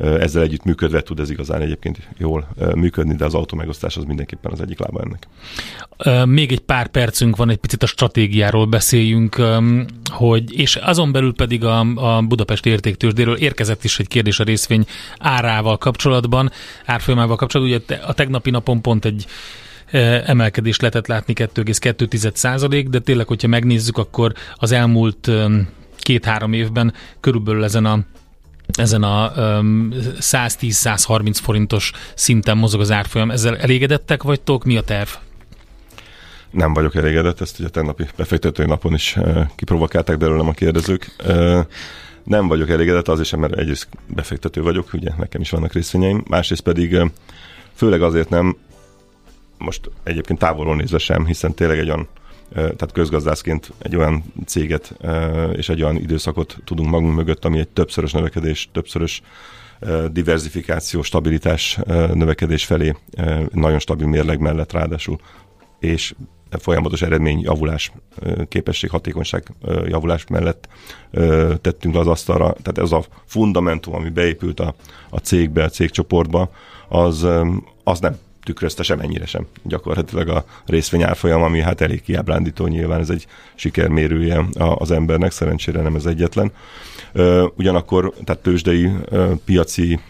ezzel 0.00 0.42
együtt 0.42 0.64
működve 0.64 1.02
tud 1.02 1.20
ez 1.20 1.30
igazán 1.30 1.60
egyébként 1.60 2.08
jól 2.18 2.48
működni, 2.74 3.14
de 3.14 3.24
az 3.24 3.34
autómegosztás 3.34 3.96
az 3.96 4.04
mindenképpen 4.04 4.52
az 4.52 4.60
egyik 4.60 4.78
lába 4.78 5.00
ennek. 5.02 5.26
Még 6.26 6.52
egy 6.52 6.60
pár 6.60 6.88
percünk 6.88 7.36
van, 7.36 7.50
egy 7.50 7.56
picit 7.56 7.82
a 7.82 7.86
stratégiáról 7.86 8.66
beszéljünk, 8.66 9.42
hogy, 10.10 10.58
és 10.58 10.76
azon 10.76 11.12
belül 11.12 11.34
pedig 11.34 11.64
a, 11.64 11.80
a 11.80 12.22
Budapesti 12.22 12.70
értéktősdéről 12.70 13.36
érkezett 13.36 13.84
is 13.84 13.98
egy 13.98 14.08
kérdés 14.08 14.40
a 14.40 14.44
részvény 14.44 14.84
árával 15.18 15.78
kapcsolatban, 15.78 16.50
árfolyamával 16.84 17.36
kapcsolatban. 17.36 17.82
Ugye 17.88 17.96
a 18.06 18.12
tegnapi 18.12 18.50
napon 18.50 18.82
pont 18.82 19.04
egy 19.04 19.26
emelkedés 20.26 20.80
lehetett 20.80 21.06
látni 21.06 21.32
2,2 21.36 22.34
százalék, 22.34 22.88
de 22.88 22.98
tényleg, 22.98 23.26
hogyha 23.26 23.48
megnézzük, 23.48 23.98
akkor 23.98 24.32
az 24.54 24.72
elmúlt 24.72 25.30
két-három 25.98 26.52
évben 26.52 26.94
körülbelül 27.20 27.64
ezen 27.64 27.84
a 27.84 27.98
ezen 28.78 29.02
a 29.02 29.32
um, 29.36 29.88
110-130 30.20 31.36
forintos 31.42 31.92
szinten 32.14 32.56
mozog 32.56 32.80
az 32.80 32.90
árfolyam. 32.90 33.30
Ezzel 33.30 33.56
elégedettek 33.56 34.22
vagytok? 34.22 34.64
Mi 34.64 34.76
a 34.76 34.82
terv? 34.82 35.08
Nem 36.50 36.72
vagyok 36.72 36.94
elégedett, 36.94 37.40
ezt 37.40 37.58
ugye 37.58 37.68
a 37.68 37.70
tennapi 37.70 38.06
befektetői 38.16 38.66
napon 38.66 38.94
is 38.94 39.16
uh, 39.16 39.46
kiprovokálták 39.56 40.18
belőlem 40.18 40.48
a 40.48 40.52
kérdezők. 40.52 41.16
Nem 42.24 42.48
vagyok 42.48 42.70
elégedett, 42.70 43.08
azért 43.08 43.28
sem, 43.28 43.40
mert 43.40 43.56
egyrészt 43.56 43.88
befektető 44.06 44.62
vagyok, 44.62 44.92
ugye 44.92 45.10
nekem 45.18 45.40
is 45.40 45.50
vannak 45.50 45.72
részvényeim, 45.72 46.24
másrészt 46.28 46.62
pedig 46.62 46.96
főleg 47.74 48.02
azért 48.02 48.28
nem, 48.28 48.56
most 49.58 49.90
egyébként 50.02 50.38
távolról 50.38 50.76
nézve 50.76 50.98
sem, 50.98 51.26
hiszen 51.26 51.54
tényleg 51.54 51.78
egy 51.78 51.88
olyan 51.88 52.08
tehát 52.54 52.92
közgazdászként 52.92 53.72
egy 53.78 53.96
olyan 53.96 54.24
céget 54.46 54.96
és 55.52 55.68
egy 55.68 55.82
olyan 55.82 55.96
időszakot 55.96 56.56
tudunk 56.64 56.90
magunk 56.90 57.14
mögött, 57.14 57.44
ami 57.44 57.58
egy 57.58 57.68
többszörös 57.68 58.12
növekedés, 58.12 58.68
többszörös 58.72 59.22
diversifikáció, 60.10 61.02
stabilitás 61.02 61.78
növekedés 62.12 62.64
felé 62.64 62.96
nagyon 63.52 63.78
stabil 63.78 64.06
mérleg 64.06 64.40
mellett 64.40 64.72
ráadásul, 64.72 65.18
és 65.78 66.14
folyamatos 66.58 67.02
eredmény 67.02 67.40
javulás, 67.40 67.92
képesség, 68.48 68.90
hatékonyság 68.90 69.52
javulás 69.86 70.26
mellett 70.26 70.68
tettünk 71.60 71.96
az 71.96 72.06
asztalra. 72.06 72.52
Tehát 72.62 72.78
ez 72.78 72.92
a 72.92 73.04
fundamentum, 73.24 73.94
ami 73.94 74.08
beépült 74.08 74.60
a, 74.60 74.74
a 75.10 75.18
cégbe, 75.18 75.64
a 75.64 75.68
cégcsoportba, 75.68 76.50
az, 76.88 77.26
az 77.84 78.00
nem 78.00 78.16
tükrözte 78.44 78.82
semennyire 78.82 79.26
sem 79.26 79.46
gyakorlatilag 79.62 80.28
a 80.28 80.44
részvény 80.66 81.02
árfolyam, 81.02 81.42
ami 81.42 81.60
hát 81.60 81.80
elég 81.80 82.02
kiábrándító 82.02 82.66
nyilván, 82.66 83.00
ez 83.00 83.10
egy 83.10 83.26
sikermérője 83.54 84.44
az 84.54 84.90
embernek, 84.90 85.30
szerencsére 85.30 85.82
nem 85.82 85.94
ez 85.94 86.06
egyetlen. 86.06 86.52
Ugyanakkor, 87.56 88.12
tehát 88.24 88.42
tőzsdei, 88.42 88.90
piaci 89.44 90.00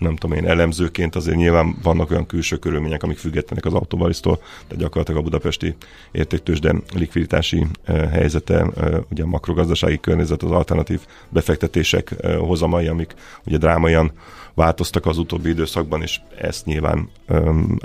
nem 0.00 0.16
tudom 0.16 0.36
én, 0.36 0.46
elemzőként 0.46 1.16
azért 1.16 1.36
nyilván 1.36 1.76
vannak 1.82 2.10
olyan 2.10 2.26
külső 2.26 2.56
körülmények, 2.56 3.02
amik 3.02 3.18
függetlenek 3.18 3.64
az 3.64 3.74
autóbalisztól, 3.74 4.36
tehát 4.36 4.76
gyakorlatilag 4.76 5.20
a 5.20 5.24
budapesti 5.24 5.76
értéktősde 6.12 6.74
likviditási 6.94 7.66
helyzete, 8.10 8.66
ugye 9.10 9.22
a 9.22 9.26
makrogazdasági 9.26 10.00
környezet, 10.00 10.42
az 10.42 10.50
alternatív 10.50 11.00
befektetések 11.28 12.14
hozamai, 12.38 12.86
amik 12.86 13.14
ugye 13.46 13.58
drámaian 13.58 14.12
változtak 14.54 15.06
az 15.06 15.18
utóbbi 15.18 15.48
időszakban, 15.48 16.02
és 16.02 16.20
ezt 16.36 16.64
nyilván 16.64 17.08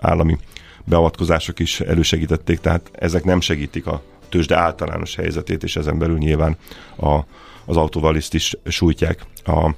állami 0.01 0.37
beavatkozások 0.83 1.59
is 1.59 1.79
elősegítették, 1.79 2.59
tehát 2.59 2.91
ezek 2.91 3.23
nem 3.23 3.41
segítik 3.41 3.87
a 3.87 4.01
tőzsde 4.29 4.57
általános 4.57 5.15
helyzetét, 5.15 5.63
és 5.63 5.75
ezen 5.75 5.97
belül 5.97 6.17
nyilván 6.17 6.57
a, 6.97 7.19
az 7.65 7.77
autóvaliszt 7.77 8.33
is 8.33 8.55
sújtják. 8.65 9.25
A, 9.45 9.69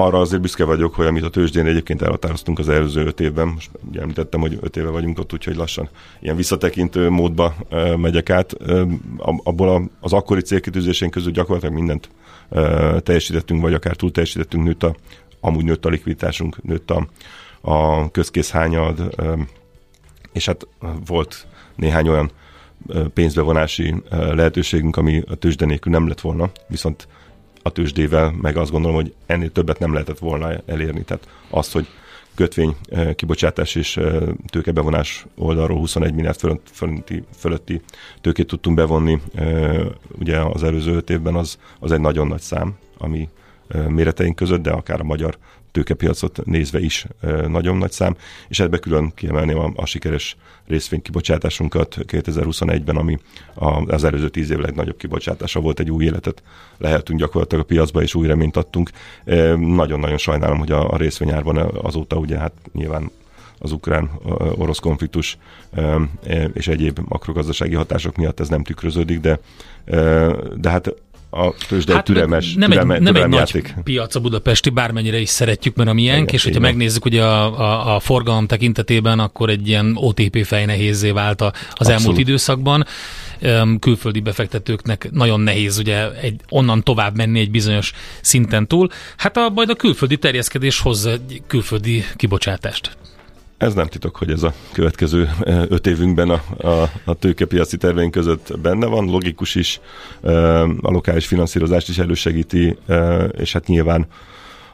arra 0.00 0.18
azért 0.18 0.42
büszke 0.42 0.64
vagyok, 0.64 0.94
hogy 0.94 1.06
amit 1.06 1.24
a 1.24 1.28
tőzsdén 1.28 1.66
egyébként 1.66 2.02
elhatároztunk 2.02 2.58
az 2.58 2.68
előző 2.68 3.04
öt 3.04 3.20
évben, 3.20 3.48
most 3.48 3.70
ugye 3.88 4.00
említettem, 4.00 4.40
hogy 4.40 4.58
öt 4.60 4.76
éve 4.76 4.88
vagyunk 4.88 5.18
ott, 5.18 5.32
úgyhogy 5.32 5.56
lassan 5.56 5.88
ilyen 6.20 6.36
visszatekintő 6.36 7.08
módba 7.08 7.54
megyek 7.96 8.30
át. 8.30 8.56
Abból 9.18 9.90
az 10.00 10.12
akkori 10.12 10.40
célkitűzésén 10.40 11.10
közül 11.10 11.32
gyakorlatilag 11.32 11.74
mindent 11.74 12.10
teljesítettünk, 13.02 13.62
vagy 13.62 13.74
akár 13.74 13.96
túl 13.96 14.10
teljesítettünk, 14.10 14.64
nőtt 14.64 14.82
a, 14.82 14.94
amúgy 15.40 15.64
nőtt 15.64 15.84
a 15.84 15.88
likviditásunk, 15.88 16.62
nőtt 16.62 16.90
a, 16.90 17.06
a 17.60 18.10
közkészhányad, 18.10 19.14
és 20.32 20.46
hát 20.46 20.66
volt 21.06 21.46
néhány 21.76 22.08
olyan 22.08 22.30
pénzbevonási 23.14 23.94
lehetőségünk, 24.10 24.96
ami 24.96 25.22
a 25.26 25.34
tőzsde 25.34 25.66
nélkül 25.66 25.92
nem 25.92 26.08
lett 26.08 26.20
volna, 26.20 26.50
viszont 26.68 27.08
a 27.62 27.70
tőzsdével 27.70 28.34
meg 28.40 28.56
azt 28.56 28.70
gondolom, 28.70 28.96
hogy 28.96 29.14
ennél 29.26 29.52
többet 29.52 29.78
nem 29.78 29.92
lehetett 29.92 30.18
volna 30.18 30.52
elérni. 30.66 31.02
Tehát 31.02 31.28
azt, 31.50 31.72
hogy 31.72 31.86
kötvény 32.34 32.76
kibocsátás 33.14 33.74
és 33.74 34.00
tőkebevonás 34.46 35.26
oldalról 35.36 35.78
21 35.78 36.14
milliárd 36.14 36.60
fölötti, 36.72 37.24
fölötti 37.36 37.80
tőkét 38.20 38.46
tudtunk 38.46 38.76
bevonni 38.76 39.20
ugye 40.18 40.38
az 40.38 40.62
előző 40.62 40.94
öt 40.94 41.10
évben, 41.10 41.34
az, 41.34 41.58
az 41.78 41.92
egy 41.92 42.00
nagyon 42.00 42.26
nagy 42.26 42.40
szám, 42.40 42.74
ami 42.98 43.28
méreteink 43.88 44.36
között, 44.36 44.62
de 44.62 44.70
akár 44.70 45.00
a 45.00 45.04
magyar 45.04 45.38
tőkepiacot 45.72 46.44
nézve 46.44 46.80
is 46.80 47.06
nagyon 47.46 47.76
nagy 47.76 47.92
szám, 47.92 48.16
és 48.48 48.60
ebbe 48.60 48.78
külön 48.78 49.12
kiemelném 49.14 49.58
a, 49.58 49.72
a 49.74 49.86
sikeres 49.86 50.36
részvénykibocsátásunkat 50.66 51.96
2021-ben, 51.98 52.96
ami 52.96 53.18
az 53.86 54.04
előző 54.04 54.28
tíz 54.28 54.50
év 54.50 54.58
legnagyobb 54.58 54.96
kibocsátása 54.96 55.60
volt, 55.60 55.80
egy 55.80 55.90
új 55.90 56.04
életet 56.04 56.42
lehetünk 56.78 57.18
gyakorlatilag 57.18 57.64
a 57.64 57.66
piacba, 57.66 58.02
és 58.02 58.14
új 58.14 58.26
reményt 58.26 58.56
adtunk. 58.56 58.90
Nagyon-nagyon 59.56 60.18
sajnálom, 60.18 60.58
hogy 60.58 60.72
a, 60.72 60.90
a 60.90 60.96
részvényárban 60.96 61.56
azóta 61.56 62.16
ugye 62.16 62.38
hát 62.38 62.52
nyilván 62.72 63.10
az 63.58 63.72
ukrán-orosz 63.72 64.78
konfliktus 64.78 65.38
és 66.52 66.68
egyéb 66.68 66.98
makrogazdasági 67.08 67.74
hatások 67.74 68.16
miatt 68.16 68.40
ez 68.40 68.48
nem 68.48 68.62
tükröződik, 68.62 69.20
de, 69.20 69.40
de 70.56 70.70
hát 70.70 70.94
a 71.30 71.54
tőzsde 71.68 71.94
hát 71.94 72.04
türelmes, 72.04 72.54
nem 72.54 72.70
türelme, 72.70 72.94
egy, 72.94 73.00
nem 73.00 73.14
egy 73.14 73.32
játék. 73.32 73.74
nagy 73.74 73.84
piac 73.84 74.14
a 74.14 74.20
budapesti, 74.20 74.70
bármennyire 74.70 75.18
is 75.18 75.28
szeretjük, 75.28 75.74
mert 75.76 75.88
a 75.88 75.92
miénk, 75.92 76.22
Igen, 76.22 76.34
és 76.34 76.44
hogyha 76.44 76.60
megnézzük 76.60 77.04
ugye 77.04 77.24
a, 77.24 77.58
a, 77.60 77.94
a 77.94 78.00
forgalom 78.00 78.46
tekintetében, 78.46 79.18
akkor 79.18 79.48
egy 79.48 79.68
ilyen 79.68 79.96
OTP 79.96 80.44
fejnehézzé 80.44 81.10
vált 81.10 81.40
az 81.40 81.52
Abszolút. 81.70 82.00
elmúlt 82.00 82.18
időszakban. 82.18 82.86
Külföldi 83.78 84.20
befektetőknek 84.20 85.08
nagyon 85.10 85.40
nehéz 85.40 85.78
ugye 85.78 86.12
egy, 86.12 86.40
onnan 86.48 86.82
tovább 86.82 87.16
menni 87.16 87.40
egy 87.40 87.50
bizonyos 87.50 87.92
szinten 88.20 88.66
túl. 88.66 88.88
Hát 89.16 89.36
a, 89.36 89.50
majd 89.54 89.70
a 89.70 89.74
külföldi 89.74 90.16
terjeszkedés 90.16 90.80
hozza 90.80 91.10
egy 91.10 91.42
külföldi 91.46 92.04
kibocsátást. 92.16 92.96
Ez 93.60 93.74
nem 93.74 93.86
titok, 93.86 94.16
hogy 94.16 94.30
ez 94.30 94.42
a 94.42 94.52
következő 94.72 95.30
eh, 95.40 95.62
öt 95.68 95.86
évünkben 95.86 96.30
a, 96.30 96.68
a, 96.68 96.90
a 97.04 97.14
tőkepiaci 97.14 97.76
terveink 97.76 98.10
között 98.10 98.60
benne 98.60 98.86
van, 98.86 99.04
logikus 99.04 99.54
is, 99.54 99.80
eh, 100.22 100.62
a 100.62 100.90
lokális 100.90 101.26
finanszírozást 101.26 101.88
is 101.88 101.98
elősegíti, 101.98 102.76
eh, 102.86 103.28
és 103.38 103.52
hát 103.52 103.66
nyilván 103.66 104.06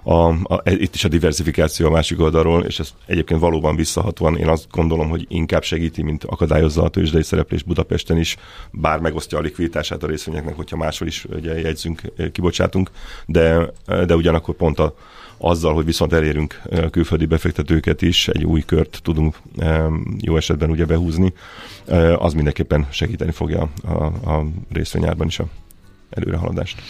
a, 0.09 0.29
a, 0.29 0.62
itt 0.64 0.95
is 0.95 1.05
a 1.05 1.09
diversifikáció 1.09 1.87
a 1.87 1.90
másik 1.90 2.21
oldalról, 2.21 2.64
és 2.64 2.79
ez 2.79 2.90
egyébként 3.07 3.40
valóban 3.40 3.77
visszahatóan 3.77 4.37
én 4.37 4.49
azt 4.49 4.66
gondolom, 4.71 5.09
hogy 5.09 5.27
inkább 5.29 5.62
segíti, 5.62 6.03
mint 6.03 6.25
akadályozza 6.25 6.83
a 6.83 6.88
tőzsdei 6.88 7.23
szereplés 7.23 7.62
Budapesten 7.62 8.16
is, 8.16 8.37
bár 8.71 8.99
megosztja 8.99 9.38
a 9.38 9.40
likviditását 9.40 10.03
a 10.03 10.07
részvényeknek, 10.07 10.57
hogyha 10.57 10.77
máshol 10.77 11.09
is 11.09 11.25
ugye, 11.25 11.61
jegyzünk, 11.61 12.01
kibocsátunk, 12.33 12.90
de, 13.27 13.73
de 14.07 14.16
ugyanakkor 14.16 14.55
pont 14.55 14.79
a, 14.79 14.95
azzal, 15.38 15.75
hogy 15.75 15.85
viszont 15.85 16.12
elérünk 16.12 16.62
külföldi 16.90 17.27
befektetőket 17.27 18.03
is, 18.03 18.29
egy 18.29 18.45
új 18.45 18.61
kört 18.61 19.01
tudunk 19.03 19.37
jó 20.21 20.37
esetben 20.37 20.71
ugye 20.71 20.85
behúzni, 20.85 21.33
az 22.16 22.33
mindenképpen 22.33 22.87
segíteni 22.90 23.33
fogja 23.33 23.69
a, 23.85 24.05
a 24.05 24.47
részvényárban 24.73 25.27
is 25.27 25.38
a 25.38 25.47
előrehaladást. 26.16 26.83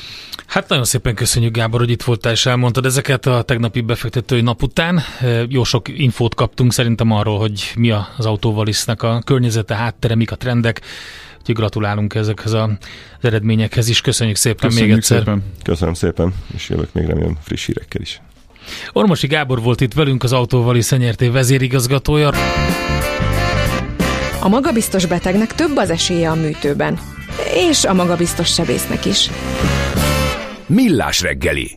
Hát 0.47 0.69
nagyon 0.69 0.85
szépen 0.85 1.15
köszönjük, 1.15 1.55
Gábor, 1.55 1.81
hogy 1.81 1.91
itt 1.91 2.03
voltál 2.03 2.33
és 2.33 2.47
elmondtad 2.47 2.87
ezeket 2.87 3.27
a 3.27 3.43
tegnapi 3.43 3.81
befektetői 3.81 4.41
nap 4.41 4.62
után. 4.62 5.01
Jó 5.49 5.65
sok 5.65 5.89
infót 5.89 6.35
kaptunk 6.35 6.73
szerintem 6.73 7.11
arról, 7.11 7.39
hogy 7.39 7.73
mi 7.77 7.91
az 7.91 8.27
autóvalisznek 8.27 9.03
a 9.03 9.21
környezete, 9.25 9.75
háttere, 9.75 10.15
mik 10.15 10.31
a 10.31 10.37
trendek. 10.37 10.81
Úgyhogy 11.39 11.55
gratulálunk 11.55 12.15
ezekhez 12.15 12.53
az 12.53 12.71
eredményekhez 13.21 13.89
is. 13.89 14.01
Köszönjük 14.01 14.37
szépen 14.37 14.69
Köszönjük 14.69 14.89
még 14.89 14.99
egyszer. 14.99 15.19
Szépen. 15.19 15.43
Köszönöm 15.62 15.95
szépen, 15.95 16.35
és 16.55 16.69
jövök 16.69 16.93
még 16.93 17.07
remélem 17.07 17.37
friss 17.43 17.67
hírekkel 17.67 18.01
is. 18.01 18.21
Ormosi 18.93 19.27
Gábor 19.27 19.62
volt 19.62 19.81
itt 19.81 19.93
velünk, 19.93 20.23
az 20.23 20.33
Autóvali 20.33 20.81
Szenyerté 20.81 21.29
vezérigazgatója. 21.29 22.31
A 24.40 24.49
magabiztos 24.49 25.07
betegnek 25.07 25.55
több 25.55 25.77
az 25.77 25.90
esélye 25.90 26.31
a 26.31 26.35
műtőben. 26.35 26.99
És 27.55 27.85
a 27.85 27.94
magabiztos 27.94 28.53
sebésznek 28.53 29.05
is. 29.05 29.31
Millás 30.66 31.20
reggeli 31.20 31.70